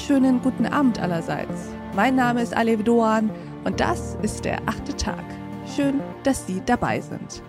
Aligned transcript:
wunderschönen 0.00 0.40
guten 0.40 0.64
Abend 0.64 0.98
allerseits. 0.98 1.68
Mein 1.94 2.16
Name 2.16 2.40
ist 2.40 2.56
Alev 2.56 2.82
Doan 2.84 3.30
und 3.64 3.80
das 3.80 4.16
ist 4.22 4.46
der 4.46 4.58
achte 4.64 4.96
Tag. 4.96 5.22
Schön, 5.76 6.00
dass 6.22 6.46
Sie 6.46 6.62
dabei 6.64 7.02
sind. 7.02 7.42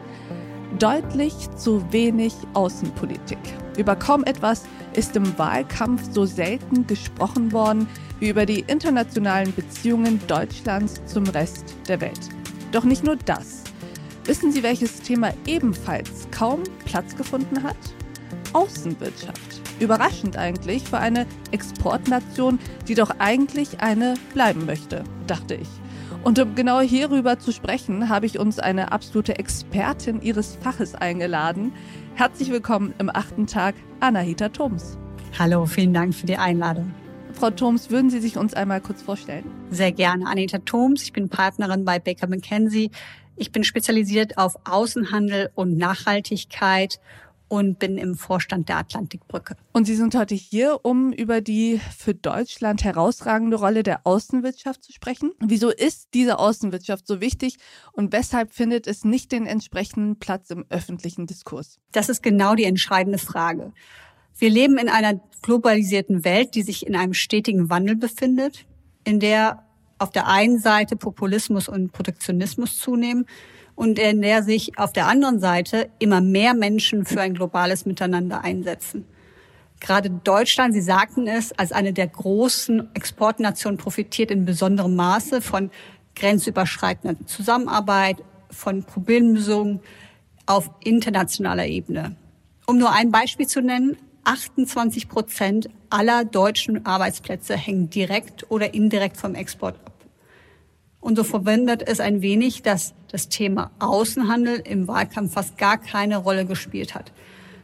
Deutlich 0.77 1.33
zu 1.55 1.81
wenig 1.93 2.33
Außenpolitik. 2.53 3.37
Über 3.77 3.95
kaum 3.95 4.25
etwas 4.25 4.63
ist 4.93 5.15
im 5.15 5.37
Wahlkampf 5.39 6.11
so 6.11 6.25
selten 6.25 6.85
gesprochen 6.87 7.53
worden 7.53 7.87
wie 8.19 8.29
über 8.29 8.45
die 8.45 8.65
internationalen 8.67 9.53
Beziehungen 9.53 10.19
Deutschlands 10.27 11.01
zum 11.05 11.23
Rest 11.27 11.75
der 11.87 12.01
Welt. 12.01 12.29
Doch 12.73 12.83
nicht 12.83 13.05
nur 13.05 13.15
das. 13.15 13.63
Wissen 14.25 14.51
Sie, 14.51 14.61
welches 14.61 15.01
Thema 15.01 15.31
ebenfalls 15.47 16.27
kaum 16.31 16.63
Platz 16.83 17.15
gefunden 17.15 17.63
hat? 17.63 17.77
Außenwirtschaft. 18.51 19.70
Überraschend 19.81 20.37
eigentlich 20.37 20.83
für 20.83 20.99
eine 20.99 21.25
Exportnation, 21.49 22.59
die 22.87 22.93
doch 22.93 23.09
eigentlich 23.17 23.81
eine 23.81 24.13
bleiben 24.31 24.67
möchte, 24.67 25.03
dachte 25.25 25.55
ich. 25.55 25.67
Und 26.23 26.37
um 26.37 26.53
genau 26.53 26.81
hierüber 26.81 27.39
zu 27.39 27.51
sprechen, 27.51 28.07
habe 28.07 28.27
ich 28.27 28.37
uns 28.37 28.59
eine 28.59 28.91
absolute 28.91 29.39
Expertin 29.39 30.21
ihres 30.21 30.55
Faches 30.61 30.93
eingeladen. 30.93 31.73
Herzlich 32.13 32.51
willkommen 32.51 32.93
im 32.99 33.09
achten 33.09 33.47
Tag, 33.47 33.73
Anahita 34.01 34.49
Thoms. 34.49 34.99
Hallo, 35.39 35.65
vielen 35.65 35.95
Dank 35.95 36.13
für 36.13 36.27
die 36.27 36.37
Einladung. 36.37 36.93
Frau 37.33 37.49
Thoms, 37.49 37.89
würden 37.89 38.11
Sie 38.11 38.19
sich 38.19 38.37
uns 38.37 38.53
einmal 38.53 38.81
kurz 38.81 39.01
vorstellen? 39.01 39.45
Sehr 39.71 39.91
gerne. 39.91 40.27
Anita 40.27 40.59
Thoms, 40.59 41.01
ich 41.01 41.11
bin 41.11 41.27
Partnerin 41.27 41.85
bei 41.85 41.97
Baker 41.97 42.27
McKenzie. 42.27 42.91
Ich 43.35 43.51
bin 43.51 43.63
spezialisiert 43.63 44.37
auf 44.37 44.57
Außenhandel 44.63 45.49
und 45.55 45.75
Nachhaltigkeit 45.75 46.99
und 47.51 47.79
bin 47.79 47.97
im 47.97 48.15
Vorstand 48.15 48.69
der 48.69 48.77
Atlantikbrücke. 48.77 49.57
Und 49.73 49.83
Sie 49.83 49.97
sind 49.97 50.15
heute 50.15 50.35
hier, 50.35 50.79
um 50.83 51.11
über 51.11 51.41
die 51.41 51.81
für 51.97 52.13
Deutschland 52.13 52.85
herausragende 52.85 53.57
Rolle 53.57 53.83
der 53.83 54.07
Außenwirtschaft 54.07 54.81
zu 54.81 54.93
sprechen. 54.93 55.33
Wieso 55.41 55.69
ist 55.69 56.13
diese 56.13 56.39
Außenwirtschaft 56.39 57.05
so 57.05 57.19
wichtig 57.19 57.57
und 57.91 58.13
weshalb 58.13 58.53
findet 58.53 58.87
es 58.87 59.03
nicht 59.03 59.33
den 59.33 59.47
entsprechenden 59.47 60.17
Platz 60.17 60.49
im 60.49 60.65
öffentlichen 60.69 61.27
Diskurs? 61.27 61.81
Das 61.91 62.07
ist 62.07 62.23
genau 62.23 62.55
die 62.55 62.63
entscheidende 62.63 63.17
Frage. 63.17 63.73
Wir 64.37 64.49
leben 64.49 64.77
in 64.77 64.87
einer 64.87 65.19
globalisierten 65.41 66.23
Welt, 66.23 66.55
die 66.55 66.63
sich 66.63 66.87
in 66.87 66.95
einem 66.95 67.13
stetigen 67.13 67.69
Wandel 67.69 67.97
befindet, 67.97 68.65
in 69.03 69.19
der 69.19 69.65
auf 69.97 70.11
der 70.11 70.27
einen 70.27 70.57
Seite 70.57 70.95
Populismus 70.95 71.67
und 71.67 71.91
Protektionismus 71.91 72.77
zunehmen 72.77 73.25
und 73.75 73.99
in 73.99 74.21
der 74.21 74.43
sich 74.43 74.77
auf 74.77 74.93
der 74.93 75.07
anderen 75.07 75.39
Seite 75.39 75.89
immer 75.99 76.21
mehr 76.21 76.53
Menschen 76.53 77.05
für 77.05 77.21
ein 77.21 77.33
globales 77.33 77.85
Miteinander 77.85 78.43
einsetzen. 78.43 79.05
Gerade 79.79 80.11
Deutschland, 80.11 80.73
Sie 80.73 80.81
sagten 80.81 81.27
es, 81.27 81.51
als 81.53 81.71
eine 81.71 81.91
der 81.91 82.07
großen 82.07 82.93
Exportnationen 82.93 83.77
profitiert 83.77 84.29
in 84.29 84.45
besonderem 84.45 84.95
Maße 84.95 85.41
von 85.41 85.71
grenzüberschreitender 86.15 87.25
Zusammenarbeit, 87.25 88.17
von 88.51 88.83
Problemlösungen 88.83 89.79
auf 90.45 90.69
internationaler 90.83 91.65
Ebene. 91.65 92.15
Um 92.67 92.77
nur 92.77 92.91
ein 92.91 93.11
Beispiel 93.11 93.47
zu 93.47 93.61
nennen, 93.61 93.97
28 94.23 95.09
Prozent 95.09 95.69
aller 95.89 96.25
deutschen 96.25 96.85
Arbeitsplätze 96.85 97.57
hängen 97.57 97.89
direkt 97.89 98.51
oder 98.51 98.73
indirekt 98.73 99.17
vom 99.17 99.33
Export 99.35 99.75
ab. 99.75 99.90
Und 101.01 101.15
so 101.15 101.23
verwundert 101.23 101.85
es 101.85 101.99
ein 101.99 102.21
wenig, 102.21 102.61
dass 102.61 102.93
das 103.11 103.27
Thema 103.27 103.71
Außenhandel 103.79 104.61
im 104.63 104.87
Wahlkampf 104.87 105.33
fast 105.33 105.57
gar 105.57 105.77
keine 105.77 106.17
Rolle 106.17 106.45
gespielt 106.45 106.95
hat. 106.95 107.11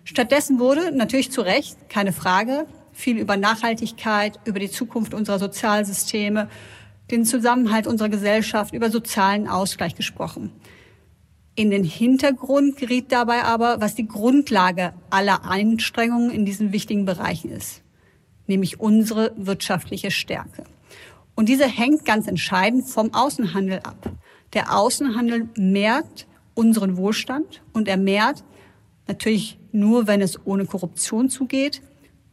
Stattdessen 0.04 0.60
wurde 0.60 0.92
natürlich 0.92 1.32
zu 1.32 1.42
Recht, 1.42 1.90
keine 1.90 2.14
Frage, 2.14 2.66
viel 2.92 3.18
über 3.18 3.38
Nachhaltigkeit, 3.38 4.40
über 4.46 4.60
die 4.60 4.72
Zukunft 4.72 5.14
unserer 5.14 5.38
Sozialsysteme, 5.38 6.50
den 7.12 7.26
Zusammenhalt 7.26 7.86
unserer 7.86 8.10
Gesellschaft, 8.10 8.74
über 8.74 8.90
sozialen 8.90 9.48
Ausgleich 9.48 9.96
gesprochen. 9.96 10.52
In 11.56 11.70
den 11.70 11.84
Hintergrund 11.84 12.78
geriet 12.78 13.12
dabei 13.12 13.44
aber, 13.44 13.82
was 13.82 13.96
die 13.96 14.08
Grundlage 14.08 14.94
aller 15.10 15.46
Anstrengungen 15.46 16.32
in 16.32 16.46
diesen 16.46 16.72
wichtigen 16.72 17.06
Bereichen 17.06 17.52
ist, 17.52 17.84
nämlich 18.48 18.80
unsere 18.80 19.34
wirtschaftliche 19.38 20.10
Stärke. 20.10 20.64
Und 21.38 21.50
diese 21.50 21.68
hängt 21.68 22.04
ganz 22.04 22.28
entscheidend 22.28 22.88
vom 22.88 23.14
Außenhandel 23.14 23.82
ab. 23.84 24.12
Der 24.54 24.76
Außenhandel 24.76 25.48
mehrt 25.56 26.26
unseren 26.56 26.98
Wohlstand 26.98 27.62
und 27.74 27.88
er 27.88 27.98
mehrt 27.98 28.44
natürlich 29.08 29.60
nur, 29.72 30.08
wenn 30.08 30.22
es 30.22 30.44
ohne 30.48 30.66
Korruption 30.66 31.30
zugeht, 31.30 31.84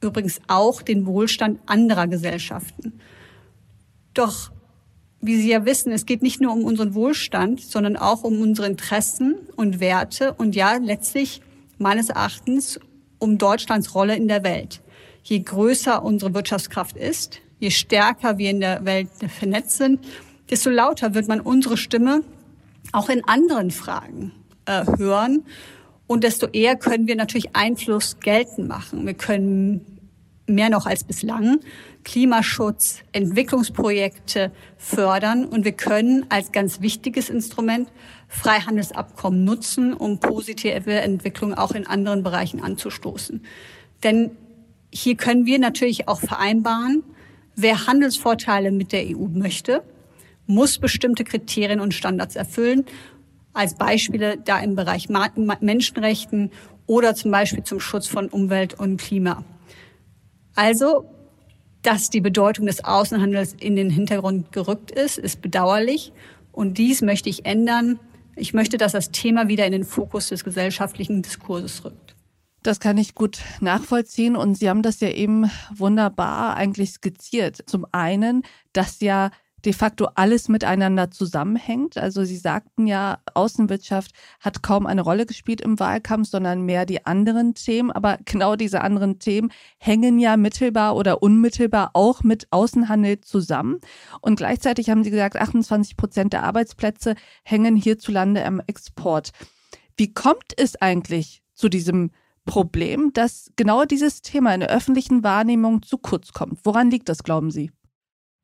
übrigens 0.00 0.40
auch 0.46 0.80
den 0.80 1.04
Wohlstand 1.04 1.60
anderer 1.66 2.06
Gesellschaften. 2.06 2.98
Doch, 4.14 4.50
wie 5.20 5.36
Sie 5.36 5.50
ja 5.50 5.66
wissen, 5.66 5.92
es 5.92 6.06
geht 6.06 6.22
nicht 6.22 6.40
nur 6.40 6.54
um 6.54 6.64
unseren 6.64 6.94
Wohlstand, 6.94 7.60
sondern 7.60 7.98
auch 7.98 8.24
um 8.24 8.40
unsere 8.40 8.66
Interessen 8.68 9.34
und 9.54 9.80
Werte 9.80 10.32
und 10.32 10.56
ja, 10.56 10.78
letztlich 10.78 11.42
meines 11.76 12.08
Erachtens 12.08 12.80
um 13.18 13.36
Deutschlands 13.36 13.94
Rolle 13.94 14.16
in 14.16 14.28
der 14.28 14.44
Welt. 14.44 14.80
Je 15.22 15.40
größer 15.40 16.02
unsere 16.02 16.32
Wirtschaftskraft 16.32 16.96
ist, 16.96 17.42
je 17.58 17.70
stärker 17.70 18.38
wir 18.38 18.50
in 18.50 18.60
der 18.60 18.84
Welt 18.84 19.08
vernetzt 19.28 19.78
sind, 19.78 20.00
desto 20.50 20.70
lauter 20.70 21.14
wird 21.14 21.28
man 21.28 21.40
unsere 21.40 21.76
Stimme 21.76 22.22
auch 22.92 23.08
in 23.08 23.24
anderen 23.24 23.70
Fragen 23.70 24.32
äh, 24.66 24.84
hören. 24.98 25.44
Und 26.06 26.22
desto 26.22 26.46
eher 26.48 26.76
können 26.76 27.06
wir 27.06 27.16
natürlich 27.16 27.56
Einfluss 27.56 28.20
geltend 28.20 28.68
machen. 28.68 29.06
Wir 29.06 29.14
können 29.14 29.94
mehr 30.46 30.68
noch 30.68 30.86
als 30.86 31.04
bislang 31.04 31.60
Klimaschutz, 32.04 32.98
Entwicklungsprojekte 33.12 34.52
fördern 34.76 35.46
und 35.46 35.64
wir 35.64 35.72
können 35.72 36.26
als 36.28 36.52
ganz 36.52 36.82
wichtiges 36.82 37.30
Instrument 37.30 37.88
Freihandelsabkommen 38.28 39.44
nutzen, 39.44 39.94
um 39.94 40.20
positive 40.20 40.92
Entwicklungen 40.92 41.54
auch 41.54 41.72
in 41.72 41.86
anderen 41.86 42.22
Bereichen 42.22 42.62
anzustoßen. 42.62 43.42
Denn 44.02 44.32
hier 44.92 45.16
können 45.16 45.46
wir 45.46 45.58
natürlich 45.58 46.08
auch 46.08 46.20
vereinbaren, 46.20 47.02
Wer 47.56 47.86
Handelsvorteile 47.86 48.72
mit 48.72 48.92
der 48.92 49.04
EU 49.06 49.28
möchte, 49.28 49.82
muss 50.46 50.78
bestimmte 50.78 51.24
Kriterien 51.24 51.80
und 51.80 51.94
Standards 51.94 52.36
erfüllen. 52.36 52.84
Als 53.52 53.74
Beispiele 53.74 54.36
da 54.36 54.58
im 54.58 54.74
Bereich 54.74 55.08
Menschenrechten 55.08 56.50
oder 56.86 57.14
zum 57.14 57.30
Beispiel 57.30 57.62
zum 57.62 57.80
Schutz 57.80 58.08
von 58.08 58.28
Umwelt 58.28 58.74
und 58.74 59.00
Klima. 59.00 59.44
Also, 60.56 61.06
dass 61.82 62.10
die 62.10 62.20
Bedeutung 62.20 62.66
des 62.66 62.84
Außenhandels 62.84 63.54
in 63.60 63.76
den 63.76 63.90
Hintergrund 63.90 64.52
gerückt 64.52 64.90
ist, 64.90 65.18
ist 65.18 65.40
bedauerlich. 65.40 66.12
Und 66.50 66.78
dies 66.78 67.02
möchte 67.02 67.28
ich 67.28 67.46
ändern. 67.46 68.00
Ich 68.36 68.52
möchte, 68.52 68.76
dass 68.78 68.92
das 68.92 69.12
Thema 69.12 69.48
wieder 69.48 69.64
in 69.64 69.72
den 69.72 69.84
Fokus 69.84 70.28
des 70.28 70.42
gesellschaftlichen 70.44 71.22
Diskurses 71.22 71.84
rückt. 71.84 72.03
Das 72.64 72.80
kann 72.80 72.96
ich 72.96 73.14
gut 73.14 73.40
nachvollziehen 73.60 74.36
und 74.36 74.54
Sie 74.54 74.70
haben 74.70 74.80
das 74.80 75.00
ja 75.00 75.10
eben 75.10 75.50
wunderbar 75.76 76.56
eigentlich 76.56 76.92
skizziert. 76.92 77.62
Zum 77.66 77.86
einen, 77.92 78.42
dass 78.72 79.00
ja 79.00 79.30
de 79.66 79.74
facto 79.74 80.08
alles 80.14 80.48
miteinander 80.48 81.10
zusammenhängt. 81.10 81.98
Also 81.98 82.24
Sie 82.24 82.38
sagten 82.38 82.86
ja, 82.86 83.18
Außenwirtschaft 83.34 84.12
hat 84.40 84.62
kaum 84.62 84.86
eine 84.86 85.02
Rolle 85.02 85.26
gespielt 85.26 85.60
im 85.60 85.78
Wahlkampf, 85.78 86.26
sondern 86.30 86.62
mehr 86.62 86.86
die 86.86 87.04
anderen 87.04 87.54
Themen. 87.54 87.90
Aber 87.90 88.16
genau 88.24 88.56
diese 88.56 88.80
anderen 88.80 89.18
Themen 89.18 89.52
hängen 89.76 90.18
ja 90.18 90.38
mittelbar 90.38 90.96
oder 90.96 91.22
unmittelbar 91.22 91.90
auch 91.92 92.22
mit 92.22 92.46
Außenhandel 92.50 93.20
zusammen. 93.20 93.78
Und 94.22 94.36
gleichzeitig 94.36 94.88
haben 94.88 95.04
Sie 95.04 95.10
gesagt, 95.10 95.36
28 95.36 95.98
Prozent 95.98 96.32
der 96.32 96.44
Arbeitsplätze 96.44 97.14
hängen 97.42 97.76
hierzulande 97.76 98.42
am 98.42 98.62
Export. 98.66 99.32
Wie 99.98 100.14
kommt 100.14 100.54
es 100.56 100.76
eigentlich 100.76 101.42
zu 101.54 101.68
diesem 101.68 102.10
Problem, 102.44 103.12
dass 103.12 103.50
genau 103.56 103.84
dieses 103.84 104.22
Thema 104.22 104.54
in 104.54 104.60
der 104.60 104.70
öffentlichen 104.70 105.22
Wahrnehmung 105.22 105.82
zu 105.82 105.98
kurz 105.98 106.32
kommt. 106.32 106.60
Woran 106.64 106.90
liegt 106.90 107.08
das, 107.08 107.22
glauben 107.22 107.50
Sie? 107.50 107.70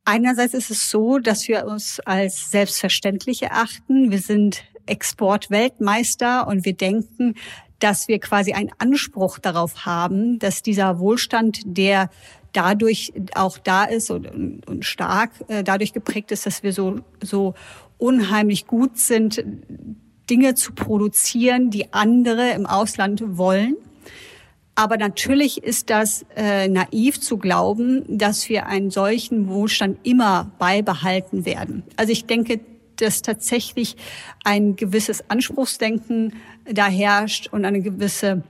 Einerseits 0.04 0.54
ist 0.54 0.70
es 0.70 0.90
so, 0.90 1.18
dass 1.18 1.46
wir 1.46 1.66
uns 1.66 2.00
als 2.00 2.50
selbstverständlich 2.50 3.42
erachten. 3.42 4.10
Wir 4.10 4.18
sind 4.18 4.64
Exportweltmeister 4.86 6.46
und 6.46 6.64
wir 6.64 6.72
denken, 6.72 7.34
dass 7.78 8.08
wir 8.08 8.18
quasi 8.18 8.52
einen 8.52 8.70
Anspruch 8.78 9.38
darauf 9.38 9.84
haben, 9.86 10.38
dass 10.38 10.62
dieser 10.62 10.98
Wohlstand, 10.98 11.60
der 11.64 12.10
dadurch 12.52 13.12
auch 13.34 13.58
da 13.58 13.84
ist 13.84 14.10
und, 14.10 14.66
und 14.66 14.84
stark 14.84 15.30
äh, 15.48 15.62
dadurch 15.62 15.92
geprägt 15.92 16.32
ist, 16.32 16.46
dass 16.46 16.62
wir 16.62 16.72
so, 16.72 17.00
so 17.22 17.54
unheimlich 17.98 18.66
gut 18.66 18.98
sind, 18.98 19.44
Dinge 20.28 20.54
zu 20.54 20.72
produzieren, 20.72 21.70
die 21.70 21.92
andere 21.92 22.50
im 22.50 22.66
Ausland 22.66 23.22
wollen. 23.36 23.76
Aber 24.80 24.96
natürlich 24.96 25.62
ist 25.62 25.90
das 25.90 26.24
äh, 26.34 26.66
naiv 26.66 27.20
zu 27.20 27.36
glauben, 27.36 28.02
dass 28.08 28.48
wir 28.48 28.66
einen 28.66 28.90
solchen 28.90 29.46
Wohlstand 29.50 29.98
immer 30.04 30.52
beibehalten 30.58 31.44
werden. 31.44 31.82
Also 31.96 32.12
ich 32.12 32.24
denke, 32.24 32.60
dass 32.96 33.20
tatsächlich 33.20 33.96
ein 34.42 34.76
gewisses 34.76 35.28
Anspruchsdenken 35.28 36.32
da 36.64 36.86
herrscht 36.86 37.48
und 37.52 37.66
eine 37.66 37.82
gewisse 37.82 38.42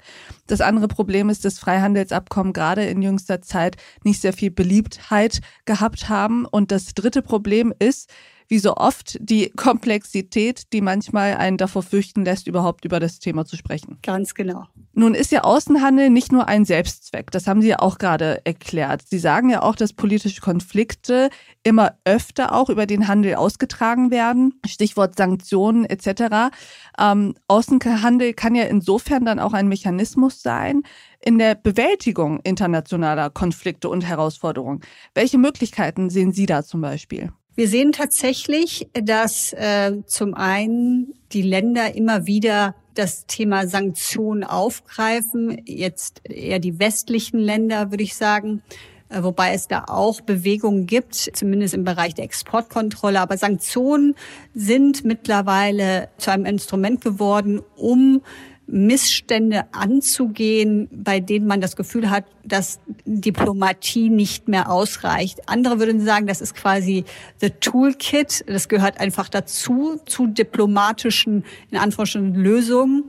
Das 0.48 0.60
andere 0.60 0.88
Problem 0.88 1.30
ist, 1.30 1.46
dass 1.46 1.60
Freihandelsabkommen 1.60 2.52
gerade 2.52 2.86
in 2.86 3.02
jüngster 3.02 3.42
Zeit 3.42 3.78
nicht 4.04 4.20
sehr 4.20 4.34
viel 4.34 4.52
Beliebtheit 4.52 5.42
gehabt 5.64 6.10
haben. 6.10 6.46
Und 6.46 6.72
das 6.72 6.94
dritte 6.94 7.22
Problem 7.22 7.74
ist, 7.80 8.10
wie 8.48 8.60
so 8.60 8.76
oft 8.76 9.18
die 9.20 9.50
Komplexität, 9.50 10.72
die 10.74 10.82
manchmal 10.82 11.36
einen 11.36 11.58
davor 11.58 11.84
fürchten 11.84 12.24
lässt, 12.26 12.48
überhaupt 12.48 12.86
über 12.86 13.00
das 13.00 13.20
Thema 13.20 13.46
zu 13.46 13.56
sprechen. 13.58 13.98
Ganz 14.04 14.34
genau. 14.34 14.66
Nun 14.94 15.14
ist 15.14 15.32
ja 15.32 15.44
Außenhandel 15.44 16.10
nicht 16.10 16.32
nur 16.32 16.48
ein 16.48 16.64
Selbstzweck. 16.64 17.32
Das 17.32 17.48
haben 17.48 17.62
Sie 17.62 17.68
ja 17.68 17.80
auch 17.80 17.98
gerade 17.98 18.46
erklärt. 18.46 19.02
Sie 19.06 19.20
sagen 19.20 19.50
ja 19.50 19.62
auch, 19.62 19.76
dass 19.76 19.92
politische 19.94 20.42
Konflikte 20.42 21.30
immer 21.64 21.98
öfter 22.06 22.54
auch 22.54 22.70
über 22.70 22.86
den 22.86 23.08
Handel 23.08 23.36
ausgetragen 23.36 24.10
werden. 24.10 24.60
Stichwort 24.66 25.18
Sanktionen 25.18 25.84
etc. 25.84 26.56
Ähm, 26.98 27.36
Außenhandel 27.48 28.34
kann 28.34 28.56
ja 28.56 28.64
insofern 28.64 29.26
dann 29.26 29.40
auch 29.40 29.54
ein 29.54 29.68
Mechanismus 29.68 30.42
sein, 30.42 30.84
in 31.20 31.40
der 31.40 31.56
Bewältigung 31.56 32.40
internationaler 32.42 33.30
Konflikte 33.32 33.90
und 33.90 34.06
Herausforderungen. 34.06 34.82
Welche 35.14 35.38
Möglichkeiten 35.38 36.10
sehen 36.10 36.32
Sie 36.32 36.46
da 36.46 36.64
zum 36.64 36.82
Beispiel? 36.82 37.32
Wir 37.56 37.70
sehen 37.70 37.94
tatsächlich, 37.94 38.90
dass 38.94 39.54
äh, 39.54 40.04
zum 40.08 40.34
einen 40.34 41.14
die 41.32 41.42
Länder 41.42 41.96
immer 41.96 42.28
wieder 42.28 42.76
das 42.96 43.26
Thema 43.28 43.68
Sanktionen 43.68 44.44
aufgreifen, 44.44 45.62
jetzt 45.66 46.22
eher 46.30 46.60
die 46.60 46.80
westlichen 46.80 47.40
Länder, 47.40 47.92
würde 47.92 48.04
ich 48.04 48.16
sagen, 48.16 48.62
äh, 49.08 49.24
wobei 49.24 49.54
es 49.54 49.70
da 49.70 49.86
auch 49.88 50.20
Bewegungen 50.20 50.86
gibt, 50.86 51.16
zumindest 51.16 51.74
im 51.74 51.86
Bereich 51.86 52.14
der 52.14 52.26
Exportkontrolle. 52.26 53.22
Aber 53.22 53.38
Sanktionen 53.38 54.16
sind 54.54 55.06
mittlerweile 55.06 56.10
zu 56.18 56.32
einem 56.32 56.46
Instrument 56.46 57.00
geworden, 57.00 57.62
um 57.78 58.22
Missstände 58.68 59.66
anzugehen, 59.74 60.90
bei 60.92 61.20
denen 61.20 61.46
man 61.46 61.62
das 61.62 61.76
Gefühl 61.76 62.10
hat, 62.10 62.26
dass 62.44 62.80
Diplomatie 63.06 64.10
nicht 64.10 64.48
mehr 64.48 64.72
ausreicht. 64.72 65.42
Andere 65.48 65.80
würden 65.80 66.04
sagen, 66.04 66.26
das 66.26 66.42
ist 66.42 66.56
quasi 66.56 67.06
the 67.40 67.52
Toolkit. 67.52 68.44
Das 68.48 68.68
gehört 68.68 69.00
einfach 69.00 69.30
dazu, 69.30 70.00
zu 70.06 70.28
diplomatischen, 70.28 71.46
in 71.70 71.78
Anführungsstrichen, 71.78 72.34
Lösungen, 72.34 73.04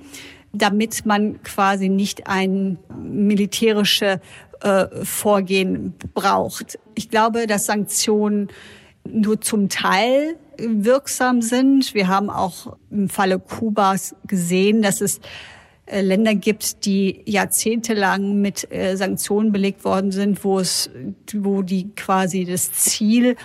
damit 0.53 1.07
man 1.07 1.43
quasi 1.43 1.89
nicht 1.89 2.27
ein 2.27 2.79
militärische 3.03 4.21
äh, 4.61 4.87
Vorgehen 5.05 5.95
braucht. 6.15 6.79
Ich 6.95 7.09
glaube, 7.11 7.47
dass 7.47 7.67
Sanktionen 7.67 8.49
nur 9.09 9.41
zum 9.41 9.69
Teil 9.69 10.37
wirksam 10.59 11.43
sind. 11.43 11.95
Wir 11.95 12.09
haben 12.09 12.31
auch 12.31 12.77
im 12.91 13.09
Falle 13.09 13.39
Kubas 13.39 14.15
gesehen, 14.27 14.83
dass 14.83 15.01
es 15.01 15.21
äh, 15.87 16.01
Länder 16.01 16.35
gibt, 16.35 16.85
die 16.85 17.23
jahrzehntelang 17.27 18.41
mit 18.41 18.71
äh, 18.73 18.97
Sanktionen 18.97 19.53
belegt 19.53 19.85
worden 19.85 20.11
sind, 20.11 20.45
wo 20.45 20.59
es, 20.59 20.91
wo 21.35 21.63
die 21.63 21.95
quasi 21.95 22.45
das 22.45 22.73
Ziel, 22.73 23.37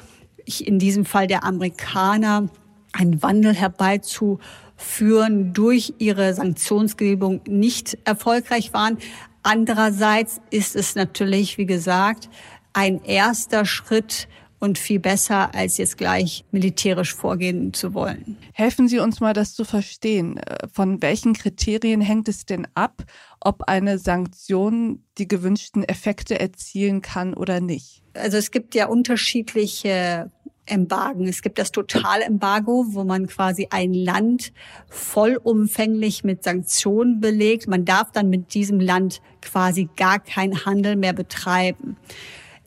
in 0.60 0.80
diesem 0.80 1.06
Fall 1.06 1.28
der 1.28 1.44
Amerikaner, 1.44 2.50
einen 2.94 3.22
Wandel 3.22 3.54
herbeizuführen, 3.54 5.54
durch 5.54 5.94
ihre 6.00 6.34
Sanktionsgebung 6.34 7.42
nicht 7.48 7.98
erfolgreich 8.06 8.74
waren. 8.74 8.98
Andererseits 9.44 10.42
ist 10.50 10.76
es 10.76 10.96
natürlich, 10.96 11.58
wie 11.58 11.66
gesagt, 11.66 12.30
ein 12.74 13.04
erster 13.04 13.66
Schritt 13.66 14.28
und 14.62 14.78
viel 14.78 15.00
besser, 15.00 15.54
als 15.54 15.78
jetzt 15.78 15.98
gleich 15.98 16.46
militärisch 16.52 17.14
vorgehen 17.14 17.74
zu 17.74 17.94
wollen. 17.94 18.38
Helfen 18.54 18.88
Sie 18.88 19.00
uns 19.00 19.20
mal, 19.20 19.34
das 19.34 19.56
zu 19.56 19.66
verstehen. 19.66 20.40
Von 20.72 21.02
welchen 21.02 21.34
Kriterien 21.34 22.00
hängt 22.00 22.30
es 22.30 22.46
denn 22.46 22.68
ab, 22.76 23.04
ob 23.40 23.64
eine 23.64 23.98
Sanktion 23.98 25.04
die 25.18 25.28
gewünschten 25.28 25.84
Effekte 25.84 26.40
erzielen 26.40 27.02
kann 27.02 27.34
oder 27.34 27.60
nicht? 27.60 28.04
Also 28.14 28.38
es 28.38 28.52
gibt 28.52 28.76
ja 28.76 28.88
unterschiedliche 28.88 30.32
Embargen. 30.68 31.28
Es 31.28 31.42
gibt 31.42 31.58
das 31.58 31.72
Totalembargo, 31.72 32.86
wo 32.90 33.04
man 33.04 33.26
quasi 33.26 33.68
ein 33.72 33.94
Land 33.96 34.54
vollumfänglich 34.90 36.24
mit 36.24 36.44
Sanktionen 36.44 37.20
belegt. 37.20 37.68
Man 37.68 37.84
darf 37.84 38.12
dann 38.12 38.30
mit 38.30 38.54
diesem 38.54 38.80
Land 38.80 39.22
quasi 39.42 39.90
gar 39.98 40.20
keinen 40.20 40.66
Handel 40.66 40.96
mehr 40.96 41.14
betreiben. 41.14 41.98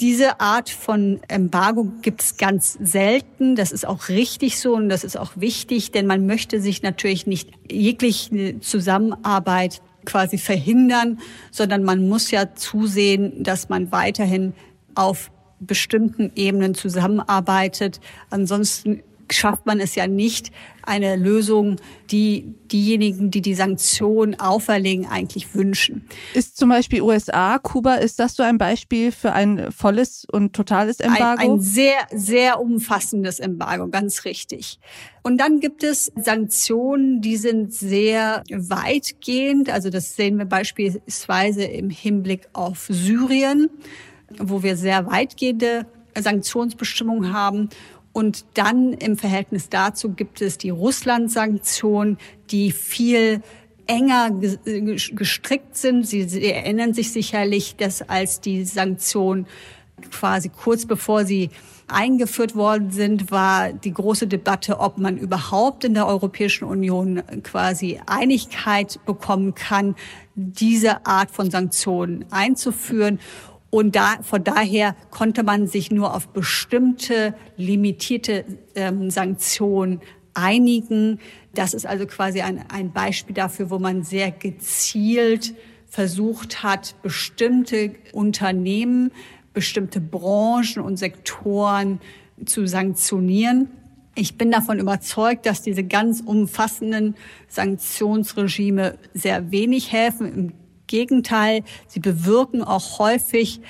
Diese 0.00 0.40
Art 0.40 0.70
von 0.70 1.20
Embargo 1.28 1.86
gibt 2.02 2.22
es 2.22 2.36
ganz 2.36 2.76
selten. 2.82 3.54
Das 3.54 3.70
ist 3.70 3.86
auch 3.86 4.08
richtig 4.08 4.58
so 4.58 4.74
und 4.74 4.88
das 4.88 5.04
ist 5.04 5.16
auch 5.16 5.32
wichtig, 5.36 5.92
denn 5.92 6.06
man 6.06 6.26
möchte 6.26 6.60
sich 6.60 6.82
natürlich 6.82 7.26
nicht 7.26 7.50
jegliche 7.70 8.58
Zusammenarbeit 8.60 9.82
quasi 10.04 10.36
verhindern, 10.36 11.20
sondern 11.50 11.84
man 11.84 12.08
muss 12.08 12.30
ja 12.30 12.54
zusehen, 12.54 13.42
dass 13.42 13.68
man 13.68 13.92
weiterhin 13.92 14.52
auf 14.94 15.30
bestimmten 15.60 16.32
Ebenen 16.34 16.74
zusammenarbeitet. 16.74 18.00
Ansonsten 18.30 19.02
schafft 19.30 19.66
man 19.66 19.80
es 19.80 19.94
ja 19.94 20.06
nicht, 20.06 20.50
eine 20.86 21.16
Lösung, 21.16 21.76
die 22.10 22.54
diejenigen, 22.70 23.30
die 23.30 23.40
die 23.40 23.54
Sanktionen 23.54 24.38
auferlegen, 24.38 25.06
eigentlich 25.06 25.54
wünschen. 25.54 26.06
Ist 26.34 26.56
zum 26.56 26.68
Beispiel 26.68 27.02
USA, 27.02 27.58
Kuba, 27.58 27.94
ist 27.94 28.18
das 28.18 28.36
so 28.36 28.42
ein 28.42 28.58
Beispiel 28.58 29.12
für 29.12 29.32
ein 29.32 29.72
volles 29.72 30.26
und 30.30 30.52
totales 30.52 31.00
Embargo? 31.00 31.42
Ein, 31.42 31.50
ein 31.52 31.60
sehr, 31.60 31.96
sehr 32.12 32.60
umfassendes 32.60 33.40
Embargo, 33.40 33.88
ganz 33.88 34.24
richtig. 34.24 34.78
Und 35.22 35.38
dann 35.38 35.60
gibt 35.60 35.82
es 35.82 36.12
Sanktionen, 36.16 37.22
die 37.22 37.36
sind 37.36 37.72
sehr 37.72 38.42
weitgehend. 38.50 39.70
Also 39.70 39.88
das 39.88 40.16
sehen 40.16 40.36
wir 40.36 40.44
beispielsweise 40.44 41.64
im 41.64 41.88
Hinblick 41.88 42.48
auf 42.52 42.86
Syrien, 42.90 43.70
wo 44.38 44.62
wir 44.62 44.76
sehr 44.76 45.06
weitgehende 45.10 45.86
Sanktionsbestimmungen 46.16 47.32
haben. 47.32 47.70
Und 48.14 48.46
dann 48.54 48.92
im 48.92 49.18
Verhältnis 49.18 49.68
dazu 49.68 50.10
gibt 50.10 50.40
es 50.40 50.56
die 50.56 50.70
Russland-Sanktionen, 50.70 52.16
die 52.50 52.70
viel 52.70 53.42
enger 53.86 54.30
gestrickt 54.30 55.76
sind. 55.76 56.06
Sie, 56.06 56.22
Sie 56.22 56.50
erinnern 56.50 56.94
sich 56.94 57.12
sicherlich, 57.12 57.76
dass 57.76 58.08
als 58.08 58.40
die 58.40 58.64
Sanktionen 58.64 59.46
quasi 60.10 60.48
kurz 60.48 60.86
bevor 60.86 61.24
sie 61.24 61.50
eingeführt 61.86 62.54
worden 62.54 62.90
sind, 62.90 63.30
war 63.30 63.72
die 63.72 63.92
große 63.92 64.26
Debatte, 64.26 64.80
ob 64.80 64.96
man 64.96 65.18
überhaupt 65.18 65.84
in 65.84 65.94
der 65.94 66.06
Europäischen 66.06 66.64
Union 66.64 67.22
quasi 67.42 68.00
Einigkeit 68.06 68.98
bekommen 69.04 69.54
kann, 69.54 69.94
diese 70.34 71.04
Art 71.04 71.30
von 71.30 71.50
Sanktionen 71.50 72.24
einzuführen. 72.30 73.18
Und 73.74 73.96
da, 73.96 74.18
von 74.22 74.44
daher 74.44 74.94
konnte 75.10 75.42
man 75.42 75.66
sich 75.66 75.90
nur 75.90 76.14
auf 76.14 76.28
bestimmte 76.28 77.34
limitierte 77.56 78.44
ähm, 78.76 79.10
Sanktionen 79.10 80.00
einigen. 80.32 81.18
Das 81.54 81.74
ist 81.74 81.84
also 81.84 82.06
quasi 82.06 82.40
ein, 82.40 82.64
ein 82.68 82.92
Beispiel 82.92 83.34
dafür, 83.34 83.70
wo 83.70 83.80
man 83.80 84.04
sehr 84.04 84.30
gezielt 84.30 85.56
versucht 85.88 86.62
hat, 86.62 86.94
bestimmte 87.02 87.96
Unternehmen, 88.12 89.10
bestimmte 89.54 90.00
Branchen 90.00 90.80
und 90.80 90.96
Sektoren 90.96 91.98
zu 92.46 92.68
sanktionieren. 92.68 93.70
Ich 94.14 94.38
bin 94.38 94.52
davon 94.52 94.78
überzeugt, 94.78 95.46
dass 95.46 95.62
diese 95.62 95.82
ganz 95.82 96.20
umfassenden 96.20 97.16
Sanktionsregime 97.48 98.98
sehr 99.14 99.50
wenig 99.50 99.90
helfen. 99.90 100.32
Im 100.32 100.52
Gegenteil, 100.94 101.64
sie 101.88 101.98
bewirken 101.98 102.62
auch 102.62 103.00
häufig, 103.00 103.60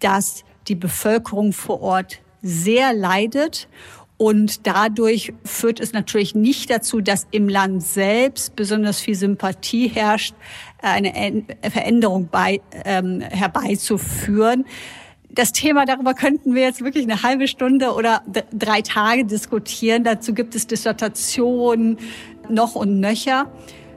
dass 0.00 0.44
die 0.68 0.74
Bevölkerung 0.74 1.54
vor 1.54 1.80
Ort 1.80 2.20
sehr 2.42 2.92
leidet 2.92 3.68
Und 4.16 4.66
dadurch 4.66 5.32
führt 5.44 5.80
es 5.80 5.92
natürlich 5.92 6.34
nicht 6.34 6.70
dazu, 6.70 7.00
dass 7.00 7.26
im 7.32 7.48
Land 7.48 7.82
selbst 7.82 8.54
besonders 8.54 9.00
viel 9.00 9.16
Sympathie 9.16 9.88
herrscht, 9.88 10.34
eine 10.80 11.44
Veränderung 11.62 12.28
bei, 12.30 12.60
ähm, 12.84 13.20
herbeizuführen. 13.20 14.66
Das 15.30 15.50
Thema, 15.50 15.84
darüber 15.84 16.14
könnten 16.14 16.54
wir 16.54 16.62
jetzt 16.62 16.84
wirklich 16.84 17.04
eine 17.04 17.24
halbe 17.24 17.48
Stunde 17.48 17.92
oder 17.94 18.22
drei 18.52 18.82
Tage 18.82 19.24
diskutieren. 19.24 20.04
Dazu 20.04 20.32
gibt 20.32 20.54
es 20.54 20.68
Dissertationen 20.68 21.98
noch 22.48 22.76
und 22.76 23.00
nöcher. 23.00 23.50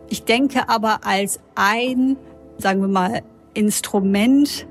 Ich 0.09 0.23
denke 0.23 0.67
aber 0.67 1.05
als 1.05 1.39
ein, 1.53 2.17
sagen 2.57 2.81
wir 2.81 2.87
mal, 2.87 3.21
Instrument 3.53 4.67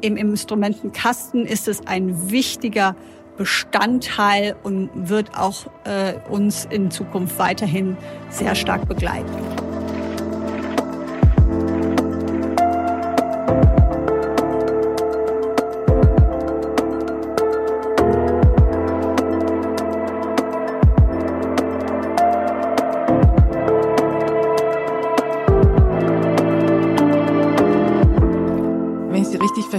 im 0.00 0.16
Instrumentenkasten 0.16 1.44
ist 1.44 1.66
es 1.66 1.86
ein 1.86 2.30
wichtiger 2.30 2.94
Bestandteil 3.36 4.56
und 4.62 4.90
wird 4.94 5.36
auch 5.36 5.66
äh, 5.84 6.14
uns 6.28 6.66
in 6.70 6.90
Zukunft 6.90 7.38
weiterhin 7.38 7.96
sehr 8.30 8.54
stark 8.54 8.88
begleiten. 8.88 9.67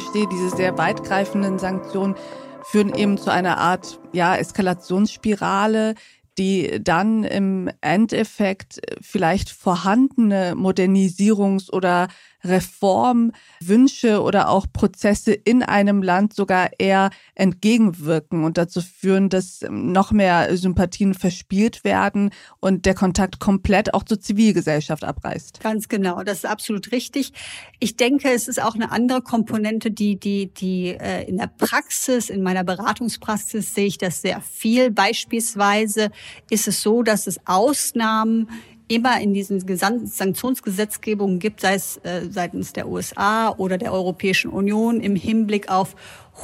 Verstehe, 0.10 0.28
diese 0.28 0.56
sehr 0.56 0.76
weitgreifenden 0.80 1.60
Sanktionen 1.60 2.16
führen 2.64 2.96
eben 2.96 3.20
zu 3.20 3.32
einer 3.32 3.60
Art 3.60 4.00
ja, 4.12 4.36
Eskalationsspirale, 4.36 5.94
die 6.40 6.84
dann 6.84 7.24
im 7.24 7.70
Endeffekt 7.82 8.82
vielleicht 9.02 9.52
vorhandene 9.52 10.54
Modernisierungs- 10.56 11.72
oder 11.72 12.08
Reformwünsche 12.44 14.22
oder 14.22 14.50
auch 14.50 14.68
Prozesse 14.72 15.34
in 15.34 15.64
einem 15.64 16.02
Land 16.02 16.34
sogar 16.34 16.70
eher 16.78 17.10
entgegenwirken 17.36 18.44
und 18.44 18.58
dazu 18.58 18.82
führen, 18.82 19.30
dass 19.30 19.66
noch 19.70 20.12
mehr 20.12 20.56
Sympathien 20.58 21.14
verspielt 21.14 21.84
werden 21.84 22.32
und 22.60 22.86
der 22.86 22.96
Kontakt 22.96 23.40
komplett 23.40 23.94
auch 23.94 24.04
zur 24.04 24.20
Zivilgesellschaft 24.20 25.04
abreißt. 25.04 25.60
Ganz 25.62 25.88
genau, 25.88 26.24
das 26.24 26.40
ist 26.40 26.46
absolut 26.46 26.92
richtig. 26.92 27.34
Ich 27.80 27.98
denke, 27.98 28.32
es 28.32 28.48
ist 28.48 28.62
auch 28.62 28.76
eine 28.76 28.92
andere 28.92 29.22
Komponente, 29.22 29.92
die, 29.92 30.20
die, 30.20 30.54
die 30.54 30.90
äh, 30.90 31.24
in 31.28 31.38
der 31.38 31.48
Praxis, 31.48 32.30
in 32.30 32.42
meiner 32.42 32.64
Beratungspraxis 32.64 33.74
sehe 33.74 33.88
ich 33.88 33.98
das 33.98 34.22
sehr 34.22 34.42
viel. 34.42 34.92
Beispielsweise 34.92 36.12
ist 36.50 36.68
es 36.68 36.82
so, 36.82 37.04
dass 37.04 37.28
es 37.28 37.40
Ausnahmen 37.46 38.50
immer 38.90 39.22
in 39.22 39.34
diesen 39.34 39.60
Sanktionsgesetzgebungen 40.08 41.40
gibt, 41.40 41.62
sei 41.62 41.76
es 41.76 41.98
äh, 42.04 42.28
seitens 42.30 42.74
der 42.74 42.90
USA 42.90 43.54
oder 43.56 43.78
der 43.78 43.94
Europäischen 43.94 44.52
Union 44.52 45.00
im 45.00 45.16
Hinblick 45.16 45.70
auf 45.70 45.96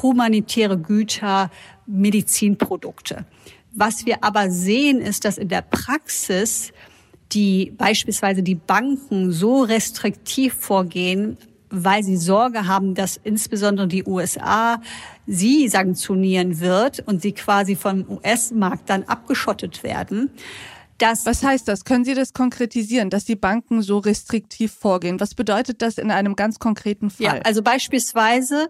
humanitäre 0.01 0.77
Güter, 0.77 1.51
Medizinprodukte. 1.87 3.25
Was 3.73 4.05
wir 4.05 4.23
aber 4.23 4.49
sehen, 4.51 5.01
ist, 5.01 5.25
dass 5.25 5.37
in 5.37 5.49
der 5.49 5.61
Praxis 5.61 6.71
die 7.31 7.73
beispielsweise 7.75 8.43
die 8.43 8.55
Banken 8.55 9.31
so 9.31 9.63
restriktiv 9.63 10.53
vorgehen, 10.53 11.37
weil 11.69 12.03
sie 12.03 12.15
Sorge 12.15 12.67
haben, 12.67 12.93
dass 12.93 13.19
insbesondere 13.21 13.87
die 13.87 14.05
USA 14.05 14.81
sie 15.25 15.67
sanktionieren 15.67 16.59
wird 16.59 16.99
und 17.07 17.23
sie 17.23 17.31
quasi 17.31 17.75
vom 17.75 18.05
US-Markt 18.07 18.89
dann 18.89 19.03
abgeschottet 19.03 19.83
werden 19.83 20.29
dass 20.97 21.25
Was 21.25 21.43
heißt 21.43 21.67
das? 21.67 21.83
Können 21.83 22.05
Sie 22.05 22.13
das 22.13 22.33
konkretisieren, 22.33 23.09
dass 23.09 23.25
die 23.25 23.35
Banken 23.35 23.81
so 23.81 23.97
restriktiv 23.97 24.71
vorgehen? 24.71 25.19
Was 25.19 25.35
bedeutet 25.35 25.81
das 25.81 25.97
in 25.97 26.11
einem 26.11 26.35
ganz 26.35 26.59
konkreten 26.59 27.09
Fall? 27.09 27.25
Ja, 27.25 27.41
also 27.43 27.61
beispielsweise 27.61 28.69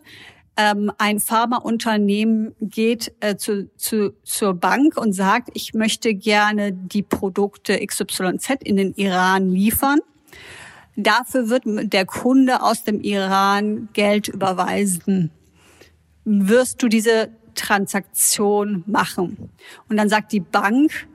ähm, 0.57 0.91
ein 0.97 1.19
Pharmaunternehmen 1.19 2.55
geht 2.61 3.13
äh, 3.19 3.35
zu, 3.35 3.69
zu, 3.75 4.13
zur 4.23 4.53
Bank 4.53 4.97
und 4.97 5.13
sagt, 5.13 5.49
ich 5.53 5.73
möchte 5.73 6.13
gerne 6.13 6.71
die 6.71 7.03
Produkte 7.03 7.85
XYZ 7.85 8.49
in 8.63 8.77
den 8.77 8.93
Iran 8.95 9.49
liefern. 9.49 9.99
Dafür 10.95 11.49
wird 11.49 11.63
der 11.65 12.05
Kunde 12.05 12.61
aus 12.61 12.85
dem 12.85 13.01
Iran 13.01 13.89
Geld 13.93 14.29
überweisen. 14.29 15.29
Wirst 16.23 16.81
du 16.81 16.87
diese 16.87 17.29
Transaktion 17.53 18.83
machen? 18.87 19.49
Und 19.89 19.97
dann 19.97 20.07
sagt 20.07 20.31
die 20.31 20.39
Bank, 20.39 21.07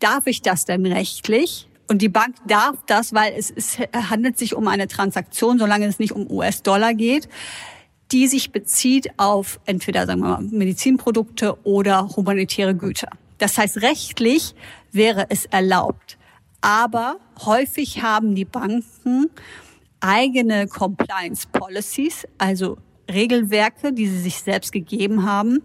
darf 0.00 0.26
ich 0.26 0.42
das 0.42 0.64
denn 0.64 0.84
rechtlich? 0.86 1.68
Und 1.88 2.02
die 2.02 2.08
Bank 2.08 2.36
darf 2.46 2.76
das, 2.86 3.14
weil 3.14 3.34
es, 3.36 3.50
es 3.50 3.78
handelt 3.92 4.38
sich 4.38 4.54
um 4.54 4.68
eine 4.68 4.88
Transaktion, 4.88 5.58
solange 5.58 5.86
es 5.86 5.98
nicht 5.98 6.12
um 6.12 6.30
US-Dollar 6.30 6.94
geht, 6.94 7.28
die 8.12 8.26
sich 8.26 8.52
bezieht 8.52 9.10
auf 9.18 9.60
entweder, 9.66 10.06
sagen 10.06 10.20
wir 10.20 10.28
mal, 10.28 10.42
Medizinprodukte 10.42 11.58
oder 11.64 12.08
humanitäre 12.16 12.74
Güter. 12.74 13.08
Das 13.38 13.58
heißt, 13.58 13.82
rechtlich 13.82 14.54
wäre 14.92 15.26
es 15.30 15.46
erlaubt. 15.46 16.18
Aber 16.60 17.16
häufig 17.44 18.02
haben 18.02 18.34
die 18.34 18.44
Banken 18.44 19.30
eigene 20.00 20.66
Compliance 20.66 21.46
Policies, 21.50 22.26
also 22.38 22.78
Regelwerke, 23.10 23.92
die 23.92 24.06
sie 24.06 24.20
sich 24.20 24.36
selbst 24.36 24.72
gegeben 24.72 25.24
haben, 25.24 25.62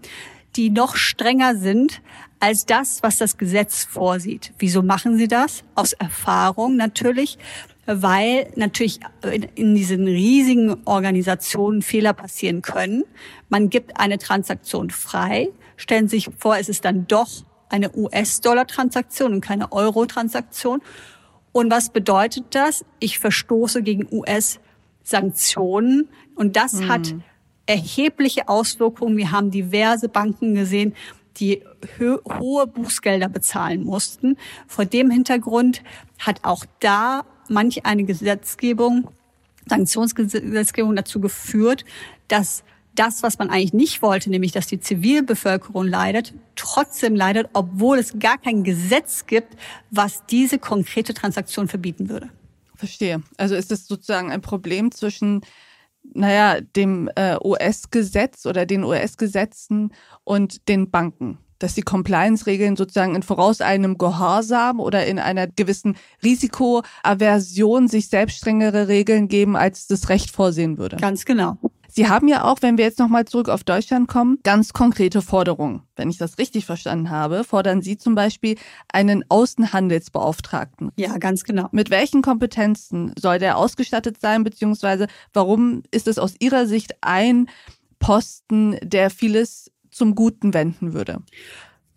die 0.55 0.69
noch 0.69 0.95
strenger 0.95 1.55
sind 1.55 2.01
als 2.45 2.67
das, 2.67 3.01
was 3.01 3.17
das 3.17 3.37
Gesetz 3.37 3.85
vorsieht. 3.85 4.53
Wieso 4.59 4.83
machen 4.83 5.17
sie 5.17 5.27
das? 5.27 5.63
Aus 5.73 5.93
Erfahrung 5.93 6.75
natürlich, 6.75 7.39
weil 7.87 8.51
natürlich 8.55 8.99
in 9.55 9.73
diesen 9.73 10.05
riesigen 10.05 10.77
Organisationen 10.85 11.81
Fehler 11.81 12.13
passieren 12.13 12.61
können. 12.61 13.03
Man 13.49 13.71
gibt 13.71 13.99
eine 13.99 14.19
Transaktion 14.19 14.91
frei, 14.91 15.49
stellen 15.75 16.07
sich 16.07 16.29
vor, 16.37 16.55
es 16.55 16.69
ist 16.69 16.85
dann 16.85 17.07
doch 17.07 17.29
eine 17.69 17.89
US-Dollar-Transaktion 17.95 19.33
und 19.33 19.41
keine 19.41 19.71
Euro-Transaktion. 19.71 20.83
Und 21.51 21.71
was 21.71 21.89
bedeutet 21.89 22.45
das? 22.51 22.85
Ich 22.99 23.17
verstoße 23.17 23.81
gegen 23.81 24.07
US-Sanktionen 24.11 26.09
und 26.35 26.55
das 26.55 26.73
hm. 26.73 26.89
hat 26.89 27.15
erhebliche 27.65 28.47
Auswirkungen. 28.49 29.17
Wir 29.17 29.31
haben 29.31 29.49
diverse 29.49 30.09
Banken 30.09 30.53
gesehen, 30.53 30.93
die 31.37 31.63
hohe 31.99 32.67
Bußgelder 32.67 33.29
bezahlen 33.29 33.83
mussten. 33.83 34.37
Vor 34.67 34.85
dem 34.85 35.09
Hintergrund 35.09 35.83
hat 36.19 36.43
auch 36.43 36.65
da 36.79 37.25
manch 37.49 37.85
eine 37.85 38.03
Gesetzgebung, 38.03 39.09
Sanktionsgesetzgebung 39.67 40.95
dazu 40.95 41.19
geführt, 41.19 41.85
dass 42.27 42.63
das, 42.95 43.23
was 43.23 43.37
man 43.37 43.49
eigentlich 43.49 43.73
nicht 43.73 44.01
wollte, 44.01 44.29
nämlich 44.29 44.51
dass 44.51 44.67
die 44.67 44.79
Zivilbevölkerung 44.79 45.85
leidet, 45.85 46.33
trotzdem 46.55 47.15
leidet, 47.15 47.49
obwohl 47.53 47.99
es 47.99 48.17
gar 48.19 48.37
kein 48.37 48.63
Gesetz 48.63 49.25
gibt, 49.25 49.55
was 49.91 50.25
diese 50.27 50.59
konkrete 50.59 51.13
Transaktion 51.13 51.67
verbieten 51.67 52.09
würde. 52.09 52.29
Verstehe. 52.75 53.21
Also 53.37 53.55
ist 53.55 53.71
es 53.71 53.87
sozusagen 53.87 54.31
ein 54.31 54.41
Problem 54.41 54.91
zwischen 54.91 55.41
naja, 56.13 56.61
dem 56.61 57.09
äh, 57.15 57.37
US-Gesetz 57.43 58.45
oder 58.45 58.65
den 58.65 58.83
US-Gesetzen 58.83 59.91
und 60.23 60.67
den 60.67 60.89
Banken. 60.91 61.37
Dass 61.59 61.73
die 61.73 61.83
Compliance-Regeln 61.83 62.75
sozusagen 62.75 63.15
in 63.15 63.23
voraus 63.23 63.61
einem 63.61 63.97
Gehorsam 63.97 64.79
oder 64.79 65.05
in 65.05 65.19
einer 65.19 65.47
gewissen 65.47 65.95
Risikoaversion 66.21 67.87
sich 67.87 68.09
selbst 68.09 68.37
strengere 68.37 68.89
Regeln 68.89 69.29
geben, 69.29 69.55
als 69.55 69.87
das 69.87 70.09
Recht 70.09 70.31
vorsehen 70.31 70.77
würde. 70.77 70.97
Ganz 70.97 71.23
genau. 71.25 71.57
Sie 71.95 72.09
haben 72.09 72.27
ja 72.27 72.43
auch, 72.43 72.57
wenn 72.59 72.77
wir 72.77 72.83
jetzt 72.83 72.99
nochmal 72.99 73.23
zurück 73.23 73.47
auf 73.47 73.63
Deutschland 73.63 74.09
kommen, 74.09 74.39
ganz 74.43 74.73
konkrete 74.73 75.21
Forderungen. 75.21 75.83
Wenn 75.95 76.09
ich 76.09 76.17
das 76.17 76.37
richtig 76.37 76.65
verstanden 76.65 77.09
habe, 77.09 77.45
fordern 77.45 77.81
Sie 77.81 77.97
zum 77.97 78.15
Beispiel 78.15 78.57
einen 78.91 79.23
Außenhandelsbeauftragten. 79.29 80.91
Ja, 80.97 81.17
ganz 81.19 81.45
genau. 81.45 81.69
Mit 81.71 81.91
welchen 81.91 82.21
Kompetenzen 82.21 83.13
soll 83.17 83.39
der 83.39 83.57
ausgestattet 83.57 84.19
sein, 84.19 84.43
beziehungsweise 84.43 85.07
warum 85.31 85.83
ist 85.89 86.09
es 86.09 86.19
aus 86.19 86.35
Ihrer 86.39 86.67
Sicht 86.67 86.95
ein 86.99 87.47
Posten, 87.97 88.77
der 88.83 89.09
vieles 89.09 89.71
zum 89.89 90.15
Guten 90.15 90.53
wenden 90.53 90.93
würde? 90.93 91.21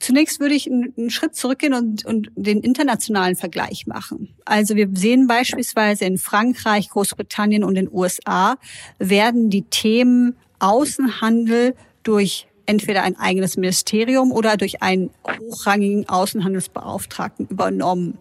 Zunächst 0.00 0.38
würde 0.38 0.54
ich 0.54 0.70
einen 0.70 1.10
Schritt 1.10 1.34
zurückgehen 1.34 1.74
und, 1.74 2.04
und 2.04 2.30
den 2.36 2.60
internationalen 2.60 3.34
Vergleich 3.34 3.86
machen. 3.86 4.34
Also 4.44 4.76
wir 4.76 4.88
sehen 4.94 5.26
beispielsweise 5.26 6.04
in 6.04 6.18
Frankreich, 6.18 6.90
Großbritannien 6.90 7.64
und 7.64 7.74
den 7.74 7.92
USA 7.92 8.56
werden 8.98 9.50
die 9.50 9.62
Themen 9.62 10.36
Außenhandel 10.60 11.74
durch 12.04 12.46
entweder 12.66 13.02
ein 13.02 13.16
eigenes 13.16 13.56
Ministerium 13.56 14.30
oder 14.30 14.56
durch 14.56 14.82
einen 14.82 15.10
hochrangigen 15.40 16.08
Außenhandelsbeauftragten 16.08 17.48
übernommen. 17.48 18.18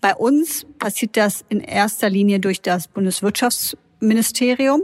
Bei 0.00 0.14
uns 0.14 0.66
passiert 0.78 1.16
das 1.16 1.44
in 1.48 1.60
erster 1.60 2.10
Linie 2.10 2.40
durch 2.40 2.60
das 2.60 2.88
Bundeswirtschaftsministerium. 2.88 4.82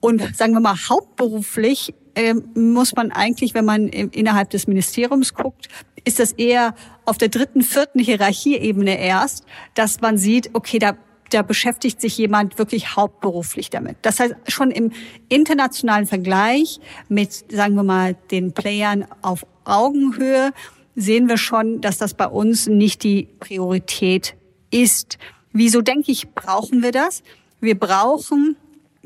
Und 0.00 0.34
sagen 0.34 0.54
wir 0.54 0.60
mal, 0.60 0.76
hauptberuflich 0.88 1.94
ähm, 2.14 2.48
muss 2.54 2.94
man 2.94 3.12
eigentlich, 3.12 3.54
wenn 3.54 3.64
man 3.64 3.88
innerhalb 3.88 4.50
des 4.50 4.66
Ministeriums 4.66 5.34
guckt, 5.34 5.68
ist 6.04 6.18
das 6.18 6.32
eher 6.32 6.74
auf 7.04 7.18
der 7.18 7.28
dritten, 7.28 7.62
vierten 7.62 7.98
Hierarchieebene 7.98 8.98
erst, 8.98 9.44
dass 9.74 10.00
man 10.00 10.18
sieht, 10.18 10.50
okay, 10.54 10.78
da 10.78 10.96
da 11.30 11.42
beschäftigt 11.42 12.00
sich 12.00 12.18
jemand 12.18 12.58
wirklich 12.58 12.96
hauptberuflich 12.96 13.70
damit. 13.70 13.98
Das 14.02 14.20
heißt, 14.20 14.34
schon 14.48 14.70
im 14.70 14.92
internationalen 15.28 16.06
Vergleich 16.06 16.80
mit, 17.08 17.52
sagen 17.52 17.76
wir 17.76 17.82
mal, 17.82 18.16
den 18.30 18.52
Playern 18.52 19.06
auf 19.22 19.46
Augenhöhe 19.64 20.52
sehen 20.96 21.28
wir 21.28 21.38
schon, 21.38 21.80
dass 21.80 21.98
das 21.98 22.14
bei 22.14 22.26
uns 22.26 22.66
nicht 22.66 23.04
die 23.04 23.28
Priorität 23.38 24.34
ist. 24.70 25.18
Wieso 25.52 25.82
denke 25.82 26.12
ich, 26.12 26.30
brauchen 26.34 26.82
wir 26.82 26.92
das? 26.92 27.22
Wir 27.60 27.78
brauchen 27.78 28.56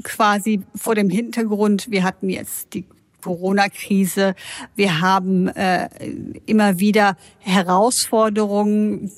quasi 0.03 0.63
vor 0.75 0.95
dem 0.95 1.11
Hintergrund, 1.11 1.91
wir 1.91 2.03
hatten 2.03 2.29
jetzt 2.29 2.75
die 2.75 2.85
Corona-Krise. 3.25 4.35
Wir 4.77 5.01
haben 5.01 5.49
äh, 5.49 5.89
immer 6.45 6.79
wieder 6.79 7.17
Herausforderungen, 7.39 9.11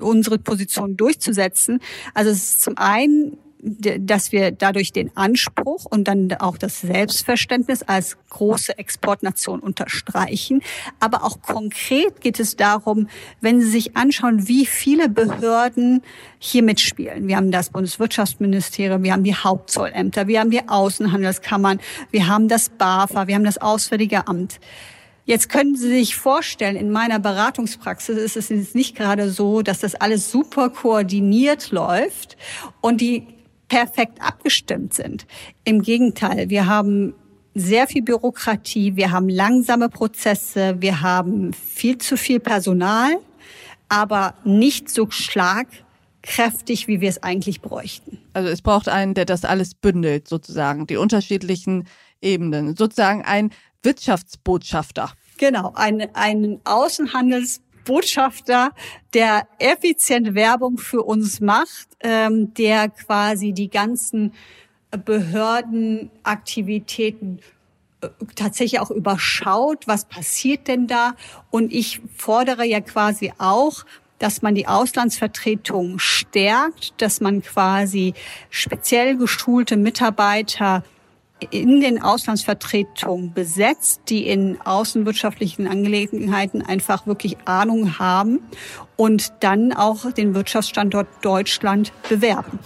unsere 0.00 0.38
Position 0.38 0.96
durchzusetzen. 0.96 1.80
Also 2.12 2.30
es 2.30 2.38
ist 2.38 2.62
zum 2.62 2.76
einen 2.76 3.38
dass 3.62 4.32
wir 4.32 4.50
dadurch 4.50 4.92
den 4.92 5.16
Anspruch 5.16 5.84
und 5.84 6.08
dann 6.08 6.32
auch 6.40 6.58
das 6.58 6.80
Selbstverständnis 6.80 7.82
als 7.82 8.16
große 8.30 8.76
Exportnation 8.76 9.60
unterstreichen. 9.60 10.62
Aber 10.98 11.22
auch 11.22 11.40
konkret 11.40 12.20
geht 12.20 12.40
es 12.40 12.56
darum, 12.56 13.08
wenn 13.40 13.60
Sie 13.60 13.68
sich 13.68 13.96
anschauen, 13.96 14.48
wie 14.48 14.66
viele 14.66 15.08
Behörden 15.08 16.02
hier 16.40 16.64
mitspielen. 16.64 17.28
Wir 17.28 17.36
haben 17.36 17.52
das 17.52 17.70
Bundeswirtschaftsministerium, 17.70 19.04
wir 19.04 19.12
haben 19.12 19.24
die 19.24 19.36
Hauptzollämter, 19.36 20.26
wir 20.26 20.40
haben 20.40 20.50
die 20.50 20.68
Außenhandelskammern, 20.68 21.80
wir 22.10 22.26
haben 22.26 22.48
das 22.48 22.68
BAFA, 22.68 23.28
wir 23.28 23.36
haben 23.36 23.44
das 23.44 23.58
Auswärtige 23.58 24.26
Amt. 24.26 24.58
Jetzt 25.24 25.48
können 25.48 25.76
Sie 25.76 25.88
sich 25.88 26.16
vorstellen, 26.16 26.74
in 26.74 26.90
meiner 26.90 27.20
Beratungspraxis 27.20 28.18
ist 28.18 28.36
es 28.36 28.48
jetzt 28.48 28.74
nicht 28.74 28.96
gerade 28.96 29.30
so, 29.30 29.62
dass 29.62 29.78
das 29.78 29.94
alles 29.94 30.32
super 30.32 30.68
koordiniert 30.68 31.70
läuft 31.70 32.36
und 32.80 33.00
die 33.00 33.28
perfekt 33.72 34.20
abgestimmt 34.20 34.92
sind. 34.92 35.26
Im 35.64 35.80
Gegenteil, 35.80 36.50
wir 36.50 36.66
haben 36.66 37.14
sehr 37.54 37.86
viel 37.86 38.02
Bürokratie, 38.02 38.96
wir 38.96 39.12
haben 39.12 39.30
langsame 39.30 39.88
Prozesse, 39.88 40.76
wir 40.80 41.00
haben 41.00 41.54
viel 41.54 41.96
zu 41.96 42.18
viel 42.18 42.38
Personal, 42.38 43.16
aber 43.88 44.34
nicht 44.44 44.90
so 44.90 45.10
schlagkräftig, 45.10 46.86
wie 46.86 47.00
wir 47.00 47.08
es 47.08 47.22
eigentlich 47.22 47.62
bräuchten. 47.62 48.18
Also 48.34 48.50
es 48.50 48.60
braucht 48.60 48.90
einen, 48.90 49.14
der 49.14 49.24
das 49.24 49.46
alles 49.46 49.74
bündelt, 49.74 50.28
sozusagen, 50.28 50.86
die 50.86 50.98
unterschiedlichen 50.98 51.86
Ebenen, 52.20 52.76
sozusagen 52.76 53.22
ein 53.22 53.52
Wirtschaftsbotschafter. 53.82 55.12
Genau, 55.38 55.72
ein, 55.74 56.14
ein 56.14 56.60
Außenhandels 56.64 57.62
Botschafter, 57.84 58.70
der 59.14 59.46
effizient 59.58 60.34
Werbung 60.34 60.76
für 60.78 61.02
uns 61.02 61.40
macht, 61.40 61.88
ähm, 62.00 62.54
der 62.54 62.88
quasi 62.88 63.52
die 63.52 63.68
ganzen 63.68 64.32
Behördenaktivitäten 64.90 67.40
äh, 68.00 68.08
tatsächlich 68.34 68.80
auch 68.80 68.90
überschaut, 68.90 69.86
was 69.86 70.04
passiert 70.04 70.66
denn 70.68 70.86
da? 70.86 71.14
Und 71.50 71.72
ich 71.72 72.00
fordere 72.16 72.64
ja 72.64 72.80
quasi 72.80 73.32
auch, 73.38 73.84
dass 74.18 74.42
man 74.42 74.54
die 74.54 74.68
Auslandsvertretung 74.68 75.98
stärkt, 75.98 76.94
dass 76.98 77.20
man 77.20 77.42
quasi 77.42 78.14
speziell 78.50 79.16
geschulte 79.16 79.76
Mitarbeiter 79.76 80.84
in 81.50 81.80
den 81.80 82.00
Auslandsvertretungen 82.02 83.32
besetzt, 83.32 84.02
die 84.08 84.26
in 84.26 84.60
außenwirtschaftlichen 84.60 85.66
Angelegenheiten 85.66 86.62
einfach 86.62 87.06
wirklich 87.06 87.36
Ahnung 87.44 87.98
haben 87.98 88.40
und 88.96 89.32
dann 89.40 89.72
auch 89.72 90.10
den 90.12 90.34
Wirtschaftsstandort 90.34 91.08
Deutschland 91.22 91.92
bewerben. 92.08 92.58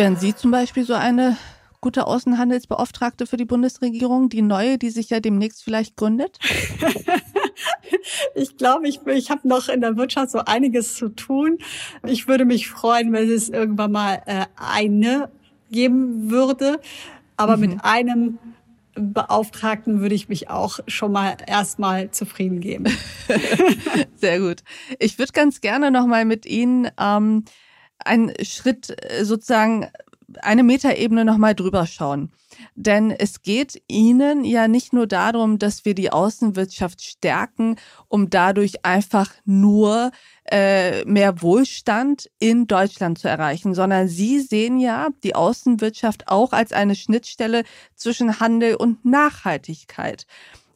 Wären 0.00 0.16
Sie 0.16 0.34
zum 0.34 0.50
Beispiel 0.50 0.86
so 0.86 0.94
eine 0.94 1.36
gute 1.82 2.06
Außenhandelsbeauftragte 2.06 3.26
für 3.26 3.36
die 3.36 3.44
Bundesregierung, 3.44 4.30
die 4.30 4.40
neue, 4.40 4.78
die 4.78 4.88
sich 4.88 5.10
ja 5.10 5.20
demnächst 5.20 5.62
vielleicht 5.62 5.94
gründet? 5.96 6.38
ich 8.34 8.56
glaube, 8.56 8.88
ich, 8.88 9.00
ich 9.08 9.30
habe 9.30 9.46
noch 9.46 9.68
in 9.68 9.82
der 9.82 9.98
Wirtschaft 9.98 10.30
so 10.30 10.38
einiges 10.38 10.94
zu 10.94 11.10
tun. 11.10 11.58
Ich 12.06 12.28
würde 12.28 12.46
mich 12.46 12.70
freuen, 12.70 13.12
wenn 13.12 13.28
es 13.28 13.50
irgendwann 13.50 13.92
mal 13.92 14.22
äh, 14.24 14.46
eine 14.56 15.28
geben 15.70 16.30
würde. 16.30 16.80
Aber 17.36 17.58
mhm. 17.58 17.60
mit 17.60 17.84
einem 17.84 18.38
Beauftragten 18.94 20.00
würde 20.00 20.14
ich 20.14 20.30
mich 20.30 20.48
auch 20.48 20.80
schon 20.86 21.12
mal 21.12 21.36
erstmal 21.46 22.10
zufrieden 22.10 22.60
geben. 22.60 22.86
Sehr 24.16 24.40
gut. 24.40 24.62
Ich 24.98 25.18
würde 25.18 25.32
ganz 25.32 25.60
gerne 25.60 25.90
noch 25.90 26.06
mal 26.06 26.24
mit 26.24 26.46
Ihnen 26.46 26.88
ähm, 26.98 27.44
einen 28.04 28.32
Schritt 28.44 28.96
äh, 29.10 29.24
sozusagen 29.24 29.88
eine 30.42 30.62
Metaebene 30.62 31.24
nochmal 31.24 31.54
drüber 31.54 31.86
schauen. 31.86 32.30
Denn 32.74 33.10
es 33.10 33.42
geht 33.42 33.82
Ihnen 33.88 34.44
ja 34.44 34.68
nicht 34.68 34.92
nur 34.92 35.06
darum, 35.06 35.58
dass 35.58 35.84
wir 35.84 35.94
die 35.94 36.12
Außenwirtschaft 36.12 37.02
stärken, 37.02 37.76
um 38.08 38.30
dadurch 38.30 38.84
einfach 38.84 39.30
nur 39.44 40.10
äh, 40.50 41.04
mehr 41.04 41.42
Wohlstand 41.42 42.30
in 42.38 42.66
Deutschland 42.66 43.18
zu 43.18 43.28
erreichen, 43.28 43.74
sondern 43.74 44.08
Sie 44.08 44.40
sehen 44.40 44.78
ja 44.78 45.08
die 45.22 45.34
Außenwirtschaft 45.34 46.28
auch 46.28 46.52
als 46.52 46.72
eine 46.72 46.94
Schnittstelle 46.94 47.64
zwischen 47.94 48.40
Handel 48.40 48.74
und 48.76 49.04
Nachhaltigkeit. 49.04 50.26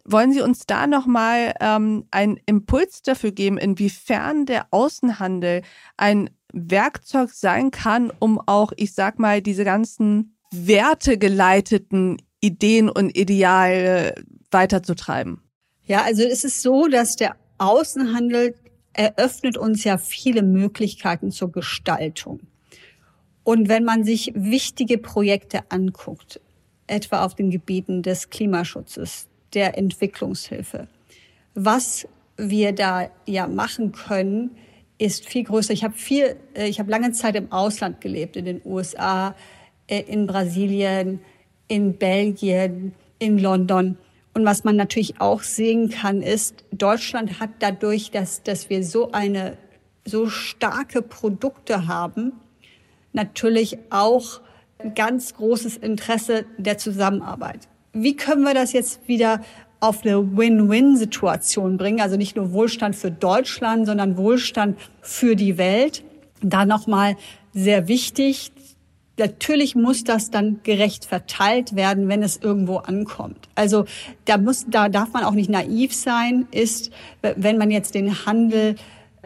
Wollen 0.07 0.33
Sie 0.33 0.43
uns 0.43 0.67
da 0.67 0.87
nochmal 0.87 1.55
ähm, 1.61 2.07
einen 2.11 2.39
Impuls 2.47 3.03
dafür 3.03 3.33
geben, 3.33 3.57
inwiefern 3.57 4.45
der 4.45 4.67
Außenhandel 4.71 5.63
ein 5.97 6.31
Werkzeug 6.55 7.31
sein 7.31 7.71
kann, 7.71 8.12
um 8.19 8.40
auch, 8.40 8.73
ich 8.77 8.95
sag 8.95 9.19
mal, 9.19 9.43
diese 9.43 9.64
ganzen 9.64 10.37
wertegeleiteten 10.51 12.23
Ideen 12.40 12.88
und 12.88 13.17
Ideale 13.17 14.14
weiterzutreiben? 14.51 15.40
Ja, 15.87 16.03
also 16.03 16.23
es 16.23 16.45
ist 16.45 16.62
so, 16.62 16.88
dass 16.88 17.17
der 17.17 17.37
Außenhandel 17.59 18.55
eröffnet 18.93 19.59
uns 19.59 19.85
ja 19.85 19.99
viele 19.99 20.43
Möglichkeiten 20.43 21.31
zur 21.31 21.51
Gestaltung. 21.51 22.40
Und 23.43 23.69
wenn 23.69 23.85
man 23.85 24.05
sich 24.05 24.33
wichtige 24.35 24.99
Projekte 24.99 25.71
anguckt, 25.71 26.40
etwa 26.87 27.25
auf 27.25 27.35
den 27.35 27.51
Gebieten 27.51 28.03
des 28.03 28.31
Klimaschutzes, 28.31 29.29
der 29.53 29.77
Entwicklungshilfe, 29.77 30.88
was 31.55 32.07
wir 32.37 32.73
da 32.73 33.11
ja 33.27 33.47
machen 33.47 33.93
können, 33.93 34.57
ist 35.05 35.29
viel 35.29 35.45
größer. 35.45 35.73
Ich 35.73 35.85
habe 35.85 35.95
viel, 35.95 36.37
äh, 36.55 36.69
ich 36.69 36.79
habe 36.79 36.90
lange 36.90 37.12
Zeit 37.12 37.37
im 37.37 37.53
Ausland 37.53 38.01
gelebt, 38.01 38.37
in 38.37 38.45
den 38.45 38.61
USA, 38.64 39.35
äh, 39.87 40.01
in 40.01 40.27
Brasilien, 40.27 41.21
in 41.69 41.97
Belgien, 41.99 42.95
in 43.19 43.38
London. 43.38 43.99
Und 44.35 44.45
was 44.45 44.64
man 44.64 44.77
natürlich 44.77 45.21
auch 45.21 45.43
sehen 45.43 45.90
kann, 45.90 46.23
ist, 46.23 46.64
Deutschland 46.73 47.38
hat 47.38 47.51
dadurch, 47.61 48.11
dass, 48.11 48.43
dass 48.43 48.71
wir 48.71 48.83
so 48.83 49.12
eine, 49.12 49.57
so 50.05 50.29
starke 50.29 51.03
Produkte 51.03 51.87
haben, 51.87 52.33
natürlich 53.12 53.79
auch 53.90 54.40
ein 54.79 54.95
ganz 54.95 55.35
großes 55.35 55.77
Interesse 55.77 56.47
der 56.59 56.79
Zusammenarbeit. 56.79 57.69
Wie 57.93 58.17
können 58.17 58.43
wir 58.43 58.55
das 58.55 58.73
jetzt 58.73 59.07
wieder 59.07 59.40
auf 59.85 60.05
eine 60.05 60.37
Win-Win-Situation 60.37 61.77
bringen. 61.77 62.01
Also 62.01 62.16
nicht 62.16 62.37
nur 62.37 62.53
Wohlstand 62.53 62.97
für 62.97 63.11
Deutschland, 63.11 63.87
sondern 63.87 64.16
Wohlstand 64.16 64.79
für 65.03 65.37
die 65.37 65.59
Welt. 65.59 66.03
Da 66.40 66.64
nochmal 66.64 67.16
sehr 67.53 67.87
wichtig. 67.87 68.51
Natürlich 69.18 69.77
muss 69.77 70.03
das 70.03 70.31
dann 70.31 70.61
gerecht 70.62 71.05
verteilt 71.05 71.77
werden, 71.77 72.09
wenn 72.09 72.23
es 72.23 72.38
irgendwo 72.38 72.79
ankommt. 72.79 73.49
Also 73.55 73.85
da 74.25 74.38
muss, 74.38 74.64
da 74.68 74.88
darf 74.88 75.12
man 75.12 75.23
auch 75.23 75.33
nicht 75.33 75.51
naiv 75.51 75.94
sein, 75.94 76.49
ist, 76.51 76.90
wenn 77.20 77.59
man 77.59 77.70
jetzt 77.70 77.94
den 77.94 78.27
Handel 78.27 78.77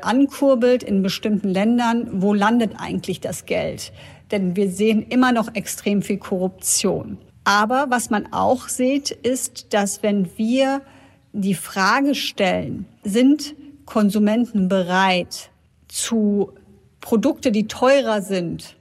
ankurbelt 0.01 0.83
in 0.83 1.03
bestimmten 1.03 1.49
Ländern, 1.49 2.21
wo 2.21 2.35
landet 2.35 2.73
eigentlich 2.79 3.21
das 3.21 3.47
Geld? 3.47 3.93
Denn 4.31 4.57
wir 4.57 4.71
sehen 4.71 5.07
immer 5.09 5.33
noch 5.33 5.55
extrem 5.55 6.03
viel 6.03 6.19
Korruption. 6.19 7.17
Aber 7.49 7.87
was 7.89 8.11
man 8.11 8.31
auch 8.31 8.69
sieht, 8.69 9.11
ist, 9.11 9.73
dass 9.73 10.03
wenn 10.03 10.37
wir 10.37 10.83
die 11.33 11.55
Frage 11.55 12.15
stellen, 12.15 12.85
sind 13.05 13.55
Konsumenten 13.87 14.69
bereit 14.69 15.49
zu 15.89 16.53
Produkte, 17.01 17.51
die 17.51 17.67
teurer 17.67 18.21
sind, 18.21 18.77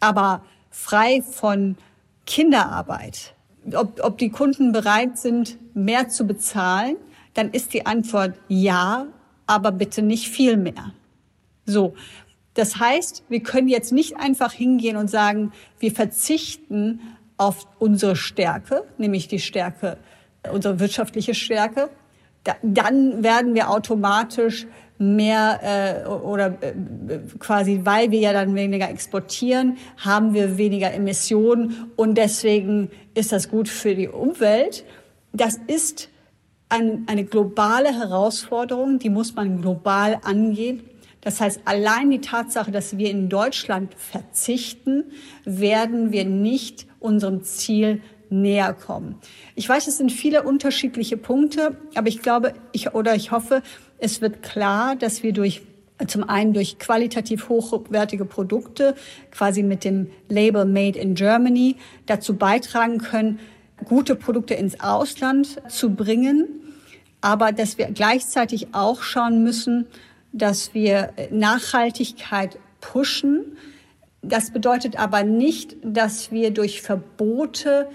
aber 0.00 0.42
frei 0.68 1.22
von 1.22 1.78
Kinderarbeit, 2.26 3.34
ob, 3.72 4.04
ob 4.04 4.18
die 4.18 4.28
Kunden 4.28 4.72
bereit 4.72 5.16
sind, 5.16 5.56
mehr 5.72 6.10
zu 6.10 6.26
bezahlen, 6.26 6.96
dann 7.32 7.48
ist 7.48 7.72
die 7.72 7.86
Antwort 7.86 8.34
ja, 8.46 9.06
aber 9.46 9.72
bitte 9.72 10.02
nicht 10.02 10.28
viel 10.28 10.58
mehr. 10.58 10.92
So. 11.64 11.94
Das 12.52 12.78
heißt, 12.78 13.24
wir 13.30 13.42
können 13.42 13.68
jetzt 13.68 13.90
nicht 13.90 14.18
einfach 14.18 14.52
hingehen 14.52 14.98
und 14.98 15.08
sagen, 15.08 15.52
wir 15.78 15.92
verzichten 15.92 17.00
auf 17.36 17.66
unsere 17.78 18.16
Stärke, 18.16 18.84
nämlich 18.98 19.28
die 19.28 19.40
Stärke, 19.40 19.96
unsere 20.52 20.80
wirtschaftliche 20.80 21.34
Stärke. 21.34 21.90
Da, 22.44 22.56
dann 22.62 23.22
werden 23.22 23.54
wir 23.54 23.70
automatisch 23.70 24.66
mehr 24.98 26.04
äh, 26.04 26.08
oder 26.08 26.58
äh, 26.60 26.72
quasi, 27.38 27.80
weil 27.84 28.10
wir 28.10 28.20
ja 28.20 28.32
dann 28.32 28.54
weniger 28.54 28.88
exportieren, 28.88 29.78
haben 29.96 30.34
wir 30.34 30.58
weniger 30.58 30.92
Emissionen 30.92 31.90
und 31.96 32.16
deswegen 32.16 32.90
ist 33.14 33.32
das 33.32 33.48
gut 33.48 33.68
für 33.68 33.94
die 33.94 34.08
Umwelt. 34.08 34.84
Das 35.32 35.58
ist 35.66 36.08
ein, 36.68 37.04
eine 37.06 37.24
globale 37.24 37.92
Herausforderung, 37.92 38.98
die 38.98 39.10
muss 39.10 39.34
man 39.34 39.60
global 39.60 40.18
angehen. 40.22 40.82
Das 41.22 41.40
heißt, 41.40 41.62
allein 41.64 42.10
die 42.10 42.20
Tatsache, 42.20 42.70
dass 42.70 42.98
wir 42.98 43.10
in 43.10 43.28
Deutschland 43.28 43.94
verzichten, 43.94 45.04
werden 45.44 46.12
wir 46.12 46.24
nicht 46.24 46.86
unserem 46.98 47.42
Ziel 47.44 48.02
näher 48.28 48.74
kommen. 48.74 49.16
Ich 49.54 49.68
weiß, 49.68 49.86
es 49.86 49.98
sind 49.98 50.10
viele 50.10 50.42
unterschiedliche 50.42 51.16
Punkte, 51.16 51.76
aber 51.94 52.08
ich 52.08 52.22
glaube, 52.22 52.54
ich 52.72 52.94
oder 52.94 53.14
ich 53.14 53.30
hoffe, 53.30 53.62
es 53.98 54.20
wird 54.20 54.42
klar, 54.42 54.96
dass 54.96 55.22
wir 55.22 55.32
durch 55.32 55.62
zum 56.08 56.28
einen 56.28 56.52
durch 56.52 56.80
qualitativ 56.80 57.48
hochwertige 57.48 58.24
Produkte, 58.24 58.96
quasi 59.30 59.62
mit 59.62 59.84
dem 59.84 60.10
Label 60.28 60.64
Made 60.64 60.98
in 60.98 61.14
Germany, 61.14 61.76
dazu 62.06 62.36
beitragen 62.36 62.98
können, 62.98 63.38
gute 63.84 64.16
Produkte 64.16 64.54
ins 64.54 64.80
Ausland 64.80 65.60
zu 65.70 65.94
bringen, 65.94 66.48
aber 67.20 67.52
dass 67.52 67.78
wir 67.78 67.86
gleichzeitig 67.86 68.74
auch 68.74 69.02
schauen 69.02 69.44
müssen, 69.44 69.86
dass 70.32 70.74
wir 70.74 71.12
Nachhaltigkeit 71.30 72.58
pushen. 72.80 73.56
Das 74.22 74.50
bedeutet 74.50 74.98
aber 74.98 75.24
nicht, 75.24 75.76
dass 75.82 76.30
wir 76.30 76.50
durch 76.52 76.82
Verbote 76.82 77.88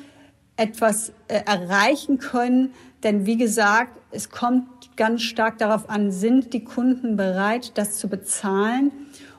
etwas 0.56 1.14
äh, 1.28 1.42
erreichen 1.46 2.18
können. 2.18 2.74
Denn 3.04 3.26
wie 3.26 3.38
gesagt, 3.38 4.00
es 4.12 4.30
kommt 4.30 4.68
ganz 4.98 5.22
stark 5.22 5.58
darauf 5.60 5.90
an, 5.90 6.12
sind 6.12 6.54
die 6.54 6.64
Kunden 6.64 7.16
bereit, 7.16 7.74
das 7.76 7.98
zu 7.98 8.08
bezahlen? 8.08 8.92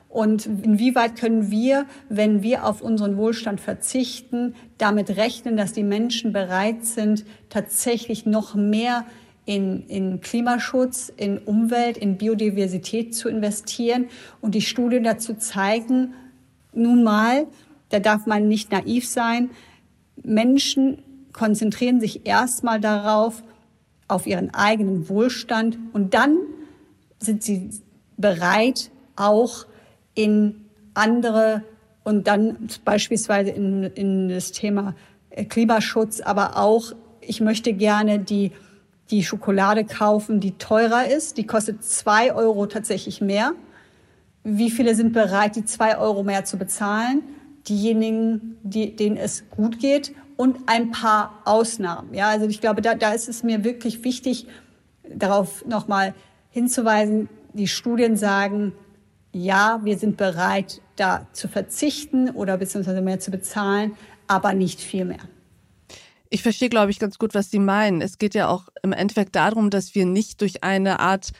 Und 0.08 0.46
inwieweit 0.46 1.16
können 1.16 1.50
wir, 1.50 1.86
wenn 2.08 2.42
wir 2.42 2.64
auf 2.64 2.80
unseren 2.80 3.16
Wohlstand 3.18 3.60
verzichten, 3.60 4.54
damit 4.78 5.16
rechnen, 5.16 5.56
dass 5.56 5.72
die 5.72 5.82
Menschen 5.82 6.32
bereit 6.32 6.84
sind, 6.84 7.26
tatsächlich 7.50 8.24
noch 8.24 8.54
mehr 8.54 9.04
in, 9.48 9.84
in 9.88 10.20
Klimaschutz, 10.20 11.10
in 11.16 11.38
Umwelt, 11.38 11.96
in 11.96 12.18
Biodiversität 12.18 13.14
zu 13.14 13.30
investieren. 13.30 14.08
Und 14.42 14.54
die 14.54 14.60
Studien 14.60 15.04
dazu 15.04 15.32
zeigen, 15.32 16.12
nun 16.74 17.02
mal, 17.02 17.46
da 17.88 17.98
darf 17.98 18.26
man 18.26 18.46
nicht 18.46 18.70
naiv 18.70 19.08
sein, 19.08 19.48
Menschen 20.22 21.02
konzentrieren 21.32 21.98
sich 21.98 22.26
erstmal 22.26 22.78
darauf, 22.78 23.42
auf 24.06 24.26
ihren 24.26 24.52
eigenen 24.52 25.08
Wohlstand 25.08 25.78
und 25.94 26.12
dann 26.12 26.36
sind 27.18 27.42
sie 27.42 27.70
bereit, 28.18 28.90
auch 29.16 29.66
in 30.14 30.66
andere 30.92 31.62
und 32.04 32.26
dann 32.26 32.68
beispielsweise 32.84 33.50
in, 33.50 33.84
in 33.84 34.28
das 34.28 34.52
Thema 34.52 34.94
Klimaschutz, 35.48 36.20
aber 36.20 36.58
auch, 36.58 36.92
ich 37.20 37.40
möchte 37.40 37.72
gerne 37.72 38.18
die 38.18 38.52
die 39.10 39.22
Schokolade 39.22 39.84
kaufen, 39.84 40.40
die 40.40 40.58
teurer 40.58 41.06
ist. 41.06 41.36
Die 41.36 41.46
kostet 41.46 41.84
zwei 41.84 42.34
Euro 42.34 42.66
tatsächlich 42.66 43.20
mehr. 43.20 43.52
Wie 44.44 44.70
viele 44.70 44.94
sind 44.94 45.12
bereit, 45.12 45.56
die 45.56 45.64
zwei 45.64 45.98
Euro 45.98 46.22
mehr 46.22 46.44
zu 46.44 46.58
bezahlen? 46.58 47.22
Diejenigen, 47.68 48.56
die, 48.62 48.94
denen 48.94 49.16
es 49.16 49.44
gut 49.50 49.78
geht 49.78 50.14
und 50.36 50.58
ein 50.66 50.90
paar 50.90 51.42
Ausnahmen. 51.44 52.14
Ja, 52.14 52.28
also 52.28 52.46
ich 52.46 52.60
glaube, 52.60 52.80
da, 52.80 52.94
da 52.94 53.12
ist 53.12 53.28
es 53.28 53.42
mir 53.42 53.64
wirklich 53.64 54.04
wichtig, 54.04 54.46
darauf 55.12 55.64
nochmal 55.66 56.14
hinzuweisen. 56.50 57.28
Die 57.54 57.66
Studien 57.66 58.16
sagen, 58.16 58.72
ja, 59.32 59.80
wir 59.84 59.98
sind 59.98 60.16
bereit, 60.16 60.80
da 60.96 61.26
zu 61.32 61.48
verzichten 61.48 62.30
oder 62.30 62.56
beziehungsweise 62.56 63.00
mehr 63.00 63.20
zu 63.20 63.30
bezahlen, 63.30 63.92
aber 64.26 64.52
nicht 64.54 64.80
viel 64.80 65.04
mehr. 65.04 65.28
Ich 66.30 66.42
verstehe, 66.42 66.68
glaube 66.68 66.90
ich, 66.90 66.98
ganz 66.98 67.18
gut, 67.18 67.34
was 67.34 67.50
Sie 67.50 67.58
meinen. 67.58 68.02
Es 68.02 68.18
geht 68.18 68.34
ja 68.34 68.48
auch 68.48 68.68
im 68.82 68.92
Endeffekt 68.92 69.34
darum, 69.34 69.70
dass 69.70 69.94
wir 69.94 70.06
nicht 70.06 70.40
durch 70.40 70.62
eine 70.62 71.00
Art 71.00 71.32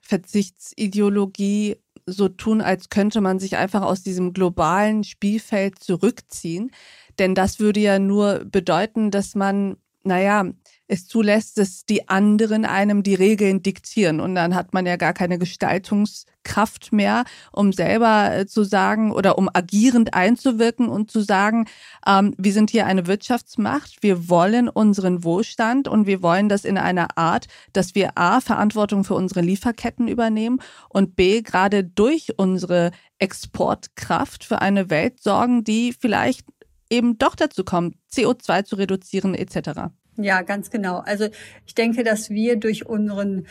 Verzichtsideologie 0.00 1.76
so 2.06 2.28
tun, 2.28 2.60
als 2.60 2.88
könnte 2.88 3.20
man 3.20 3.38
sich 3.38 3.56
einfach 3.56 3.82
aus 3.82 4.02
diesem 4.02 4.32
globalen 4.32 5.04
Spielfeld 5.04 5.78
zurückziehen. 5.78 6.72
Denn 7.18 7.34
das 7.34 7.60
würde 7.60 7.80
ja 7.80 7.98
nur 7.98 8.44
bedeuten, 8.44 9.10
dass 9.10 9.34
man, 9.34 9.76
naja, 10.02 10.50
es 10.92 11.06
zulässt, 11.06 11.58
dass 11.58 11.86
die 11.86 12.08
anderen 12.08 12.66
einem 12.66 13.02
die 13.02 13.14
Regeln 13.14 13.62
diktieren. 13.62 14.20
Und 14.20 14.34
dann 14.34 14.54
hat 14.54 14.74
man 14.74 14.84
ja 14.84 14.96
gar 14.96 15.14
keine 15.14 15.38
Gestaltungskraft 15.38 16.92
mehr, 16.92 17.24
um 17.50 17.72
selber 17.72 18.34
äh, 18.34 18.46
zu 18.46 18.62
sagen 18.62 19.10
oder 19.10 19.38
um 19.38 19.48
agierend 19.52 20.12
einzuwirken 20.12 20.88
und 20.88 21.10
zu 21.10 21.22
sagen, 21.22 21.66
ähm, 22.06 22.34
wir 22.36 22.52
sind 22.52 22.70
hier 22.70 22.84
eine 22.84 23.06
Wirtschaftsmacht, 23.06 24.02
wir 24.02 24.28
wollen 24.28 24.68
unseren 24.68 25.24
Wohlstand 25.24 25.88
und 25.88 26.06
wir 26.06 26.22
wollen 26.22 26.50
das 26.50 26.66
in 26.66 26.76
einer 26.76 27.16
Art, 27.16 27.46
dass 27.72 27.94
wir 27.94 28.18
A, 28.18 28.42
Verantwortung 28.42 29.04
für 29.04 29.14
unsere 29.14 29.40
Lieferketten 29.40 30.08
übernehmen 30.08 30.60
und 30.90 31.16
B, 31.16 31.40
gerade 31.40 31.84
durch 31.84 32.34
unsere 32.36 32.90
Exportkraft 33.18 34.44
für 34.44 34.60
eine 34.60 34.90
Welt 34.90 35.22
sorgen, 35.22 35.64
die 35.64 35.94
vielleicht 35.98 36.44
eben 36.90 37.16
doch 37.16 37.34
dazu 37.34 37.64
kommt, 37.64 37.96
CO2 38.12 38.64
zu 38.64 38.76
reduzieren 38.76 39.34
etc. 39.34 39.92
Ja, 40.16 40.42
ganz 40.42 40.70
genau. 40.70 40.98
Also 40.98 41.28
ich 41.66 41.74
denke, 41.74 42.04
dass 42.04 42.30
wir 42.30 42.56
durch 42.56 42.86
unseren, 42.86 43.46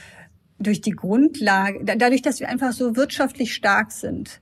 durch 0.59 0.81
die 0.81 0.91
Grundlage, 0.91 1.83
dadurch, 1.83 2.21
dass 2.21 2.39
wir 2.39 2.49
einfach 2.49 2.71
so 2.71 2.95
wirtschaftlich 2.95 3.53
stark 3.53 3.91
sind, 3.91 4.41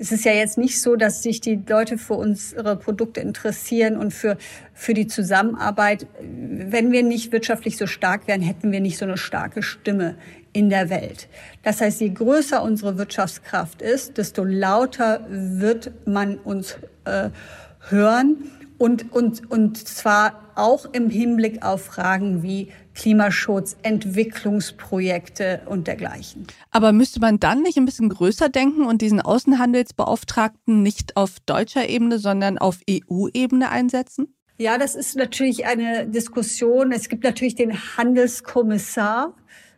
es 0.00 0.12
ist 0.12 0.24
ja 0.24 0.32
jetzt 0.32 0.58
nicht 0.58 0.80
so, 0.80 0.94
dass 0.94 1.24
sich 1.24 1.40
die 1.40 1.60
Leute 1.68 1.98
für 1.98 2.14
unsere 2.14 2.76
Produkte 2.76 3.20
interessieren 3.20 3.96
und 3.96 4.14
für, 4.14 4.38
für 4.72 4.94
die 4.94 5.08
Zusammenarbeit. 5.08 6.06
Wenn 6.20 6.92
wir 6.92 7.02
nicht 7.02 7.32
wirtschaftlich 7.32 7.76
so 7.76 7.88
stark 7.88 8.28
wären, 8.28 8.40
hätten 8.40 8.70
wir 8.70 8.80
nicht 8.80 8.96
so 8.96 9.04
eine 9.04 9.16
starke 9.16 9.60
Stimme 9.60 10.14
in 10.52 10.70
der 10.70 10.88
Welt. 10.88 11.28
Das 11.64 11.80
heißt, 11.80 12.00
je 12.00 12.10
größer 12.10 12.62
unsere 12.62 12.96
Wirtschaftskraft 12.96 13.82
ist, 13.82 14.18
desto 14.18 14.44
lauter 14.44 15.26
wird 15.28 16.06
man 16.06 16.38
uns 16.38 16.78
äh, 17.04 17.30
hören 17.88 18.36
und, 18.78 19.12
und, 19.12 19.50
und 19.50 19.76
zwar 19.76 20.47
auch 20.58 20.86
im 20.92 21.08
Hinblick 21.08 21.64
auf 21.64 21.84
Fragen 21.84 22.42
wie 22.42 22.68
Klimaschutz, 22.94 23.76
Entwicklungsprojekte 23.82 25.62
und 25.66 25.86
dergleichen. 25.86 26.46
Aber 26.70 26.92
müsste 26.92 27.20
man 27.20 27.38
dann 27.38 27.62
nicht 27.62 27.78
ein 27.78 27.84
bisschen 27.84 28.08
größer 28.08 28.48
denken 28.48 28.84
und 28.84 29.00
diesen 29.00 29.20
Außenhandelsbeauftragten 29.20 30.82
nicht 30.82 31.16
auf 31.16 31.38
deutscher 31.46 31.88
Ebene, 31.88 32.18
sondern 32.18 32.58
auf 32.58 32.80
EU-Ebene 32.90 33.70
einsetzen? 33.70 34.34
Ja, 34.58 34.76
das 34.76 34.96
ist 34.96 35.16
natürlich 35.16 35.66
eine 35.66 36.08
Diskussion. 36.08 36.90
Es 36.90 37.08
gibt 37.08 37.22
natürlich 37.22 37.54
den 37.54 37.78
Handelskommissar, 37.96 39.34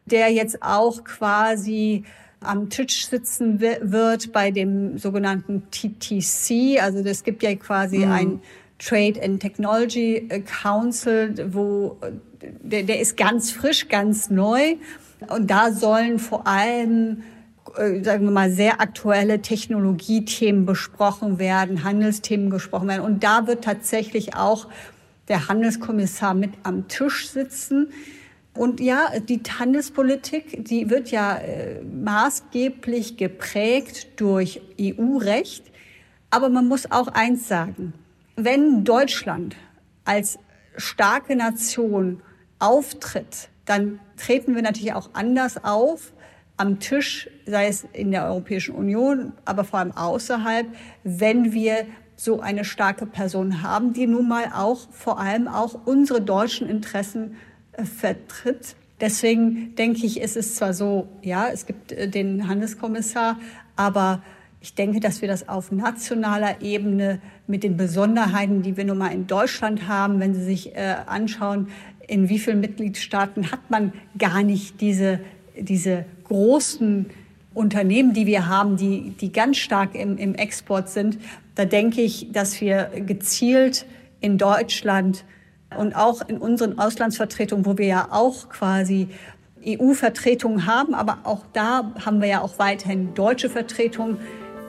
der 0.07 0.33
jetzt 0.33 0.63
auch 0.63 1.05
quasi 1.05 2.05
am 2.41 2.71
Tisch 2.71 3.07
sitzen 3.07 3.61
wird 3.61 4.33
bei 4.33 4.51
dem 4.51 4.97
sogenannten 4.97 5.65
TTC. 5.71 6.81
Also 6.81 7.01
es 7.01 7.23
gibt 7.23 7.43
ja 7.43 7.55
quasi 7.57 7.99
mhm. 7.99 8.13
ein 8.13 8.41
Trade 8.81 9.21
and 9.23 9.41
Technology 9.41 10.27
Council, 10.63 11.35
wo 11.53 11.99
der, 12.41 12.83
der 12.83 13.01
ist 13.01 13.17
ganz 13.17 13.53
frisch, 13.53 13.89
ganz 13.89 14.31
neu. 14.31 14.77
Und 15.29 15.51
da 15.51 15.71
sollen 15.71 16.19
vor 16.19 16.47
allem 16.47 17.23
äh, 17.77 18.03
sagen 18.03 18.25
wir 18.25 18.31
mal, 18.31 18.51
sehr 18.51 18.81
aktuelle 18.81 19.43
Technologiethemen 19.43 20.67
besprochen 20.67 21.39
werden, 21.39 21.85
Handelsthemen 21.85 22.51
gesprochen 22.51 22.89
werden. 22.89 23.03
Und 23.03 23.23
da 23.23 23.47
wird 23.47 23.65
tatsächlich 23.65 24.35
auch 24.35 24.69
der 25.29 25.49
Handelskommissar 25.49 26.35
mit 26.35 26.53
am 26.63 26.89
Tisch 26.89 27.29
sitzen. 27.29 27.91
Und 28.55 28.81
ja, 28.81 29.11
die 29.21 29.41
Handelspolitik, 29.59 30.65
die 30.65 30.91
wird 30.91 31.11
ja 31.11 31.37
äh, 31.37 31.83
maßgeblich 31.83 33.17
geprägt 33.17 34.09
durch 34.21 34.61
EU-Recht. 34.81 35.71
Aber 36.31 36.49
man 36.49 36.67
muss 36.67 36.91
auch 36.91 37.09
eins 37.09 37.47
sagen 37.47 37.93
wenn 38.45 38.85
Deutschland 38.85 39.57
als 40.05 40.39
starke 40.77 41.37
Nation 41.37 42.23
auftritt, 42.59 43.49
dann 43.65 44.01
treten 44.17 44.55
wir 44.55 44.63
natürlich 44.63 44.95
auch 44.95 45.11
anders 45.13 45.63
auf 45.63 46.13
am 46.57 46.79
Tisch, 46.79 47.31
sei 47.47 47.69
es 47.69 47.87
in 47.95 48.11
der 48.11 48.27
Europäischen 48.27 48.75
Union, 48.75 49.33
aber 49.47 49.65
vor 49.65 49.79
allem 49.79 49.93
außerhalb, 49.93 50.67
wenn 51.05 51.53
wir 51.53 51.87
so 52.17 52.41
eine 52.41 52.67
starke 52.67 53.07
Person 53.07 53.63
haben, 53.63 53.95
die 53.95 54.07
nun 54.07 54.29
mal 54.29 54.53
auch 54.55 54.91
vor 54.91 55.19
allem 55.19 55.49
auch 55.49 55.87
unsere 55.87 56.21
deutschen 56.21 56.69
Interessen 56.69 57.37
äh, 57.73 57.85
vertritt. 57.85 58.77
Deswegen 59.01 59.75
denke 59.75 60.05
ich, 60.05 60.21
ist 60.21 60.37
es 60.37 60.55
zwar 60.57 60.75
so, 60.75 61.09
ja, 61.23 61.49
es 61.49 61.65
gibt 61.65 61.93
äh, 61.93 62.09
den 62.09 62.47
Handelskommissar, 62.47 63.39
aber 63.75 64.23
ich 64.61 64.75
denke, 64.75 65.01
dass 65.01 65.23
wir 65.23 65.29
das 65.29 65.49
auf 65.49 65.73
nationaler 65.73 66.61
Ebene 66.61 67.21
mit 67.47 67.63
den 67.63 67.77
Besonderheiten, 67.77 68.63
die 68.63 68.77
wir 68.77 68.85
nun 68.85 68.99
mal 68.99 69.09
in 69.09 69.27
Deutschland 69.27 69.89
haben, 69.89 70.21
wenn 70.21 70.35
Sie 70.35 70.45
sich 70.45 70.77
äh, 70.77 70.97
anschauen, 71.07 71.69
in 72.07 72.29
wie 72.29 72.39
vielen 72.39 72.61
Mitgliedstaaten 72.61 73.51
hat 73.53 73.71
man 73.71 73.93
gar 74.19 74.43
nicht 74.43 74.81
diese, 74.81 75.21
diese 75.59 76.05
großen 76.25 77.07
Unternehmen, 77.55 78.13
die 78.13 78.27
wir 78.27 78.49
haben, 78.49 78.77
die, 78.77 79.11
die 79.21 79.33
ganz 79.33 79.57
stark 79.57 79.95
im, 79.95 80.19
im 80.19 80.35
Export 80.35 80.89
sind. 80.91 81.19
Da 81.55 81.65
denke 81.65 82.03
ich, 82.03 82.31
dass 82.33 82.61
wir 82.61 82.91
gezielt 83.07 83.87
in 84.21 84.39
Deutschland 84.39 85.25
und 85.77 85.95
auch 85.95 86.29
in 86.29 86.37
unseren 86.37 86.79
Auslandsvertretungen, 86.79 87.65
wo 87.65 87.79
wir 87.79 87.87
ja 87.87 88.09
auch 88.11 88.49
quasi 88.49 89.09
EU-Vertretungen 89.67 90.67
haben, 90.67 90.95
aber 90.95 91.19
auch 91.25 91.45
da 91.53 91.93
haben 92.05 92.21
wir 92.21 92.29
ja 92.29 92.41
auch 92.41 92.59
weiterhin 92.59 93.15
deutsche 93.15 93.51
Vertretungen. 93.51 94.19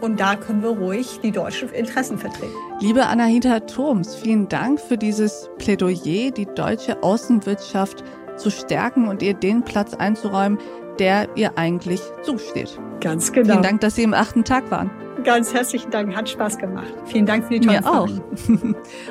Und 0.02 0.20
da 0.20 0.36
können 0.36 0.64
wir 0.64 0.70
ruhig 0.70 1.20
die 1.22 1.32
deutschen 1.32 1.70
Interessen 1.70 2.18
vertreten. 2.18 2.54
Liebe 2.80 3.06
Anahita 3.06 3.60
Thoms, 3.62 4.16
vielen 4.16 4.50
Dank 4.50 4.80
für 4.80 4.98
dieses 4.98 5.50
Plädoyer, 5.60 6.32
die 6.32 6.48
deutsche 6.56 7.04
Außenwirtschaft 7.04 8.04
zu 8.36 8.50
stärken 8.50 9.08
und 9.08 9.22
ihr 9.22 9.36
den 9.36 9.64
Platz 9.64 9.94
einzuräumen, 9.94 10.58
der 10.98 11.30
ihr 11.36 11.58
eigentlich 11.58 12.02
zusteht. 12.24 12.80
Ganz 13.00 13.32
genau. 13.32 13.54
Vielen 13.54 13.64
Dank, 13.64 13.82
dass 13.82 13.96
Sie 13.96 14.04
im 14.04 14.16
achten 14.16 14.44
Tag 14.44 14.70
waren. 14.72 14.90
Ganz 15.23 15.53
herzlichen 15.53 15.91
Dank, 15.91 16.15
hat 16.15 16.29
Spaß 16.29 16.57
gemacht. 16.57 16.93
Vielen 17.05 17.25
Dank 17.25 17.45
für 17.45 17.60
die 17.60 17.60
tollen 17.60 17.81
Mir 17.81 17.89
auch. 17.89 18.10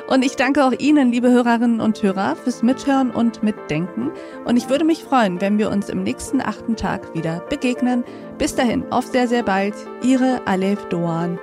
Und 0.13 0.25
ich 0.25 0.35
danke 0.35 0.65
auch 0.65 0.73
Ihnen, 0.73 1.11
liebe 1.11 1.29
Hörerinnen 1.29 1.79
und 1.79 2.01
Hörer, 2.01 2.35
fürs 2.35 2.63
Mithören 2.63 3.11
und 3.11 3.43
Mitdenken. 3.43 4.11
Und 4.45 4.57
ich 4.57 4.69
würde 4.69 4.85
mich 4.85 5.03
freuen, 5.03 5.41
wenn 5.41 5.57
wir 5.57 5.69
uns 5.69 5.89
im 5.89 6.03
nächsten 6.03 6.41
achten 6.41 6.75
Tag 6.75 7.13
wieder 7.15 7.39
begegnen. 7.49 8.03
Bis 8.37 8.55
dahin, 8.55 8.83
auf 8.91 9.05
sehr, 9.05 9.27
sehr 9.27 9.43
bald. 9.43 9.75
Ihre 10.03 10.41
Alef 10.45 10.83
Doan. 10.89 11.39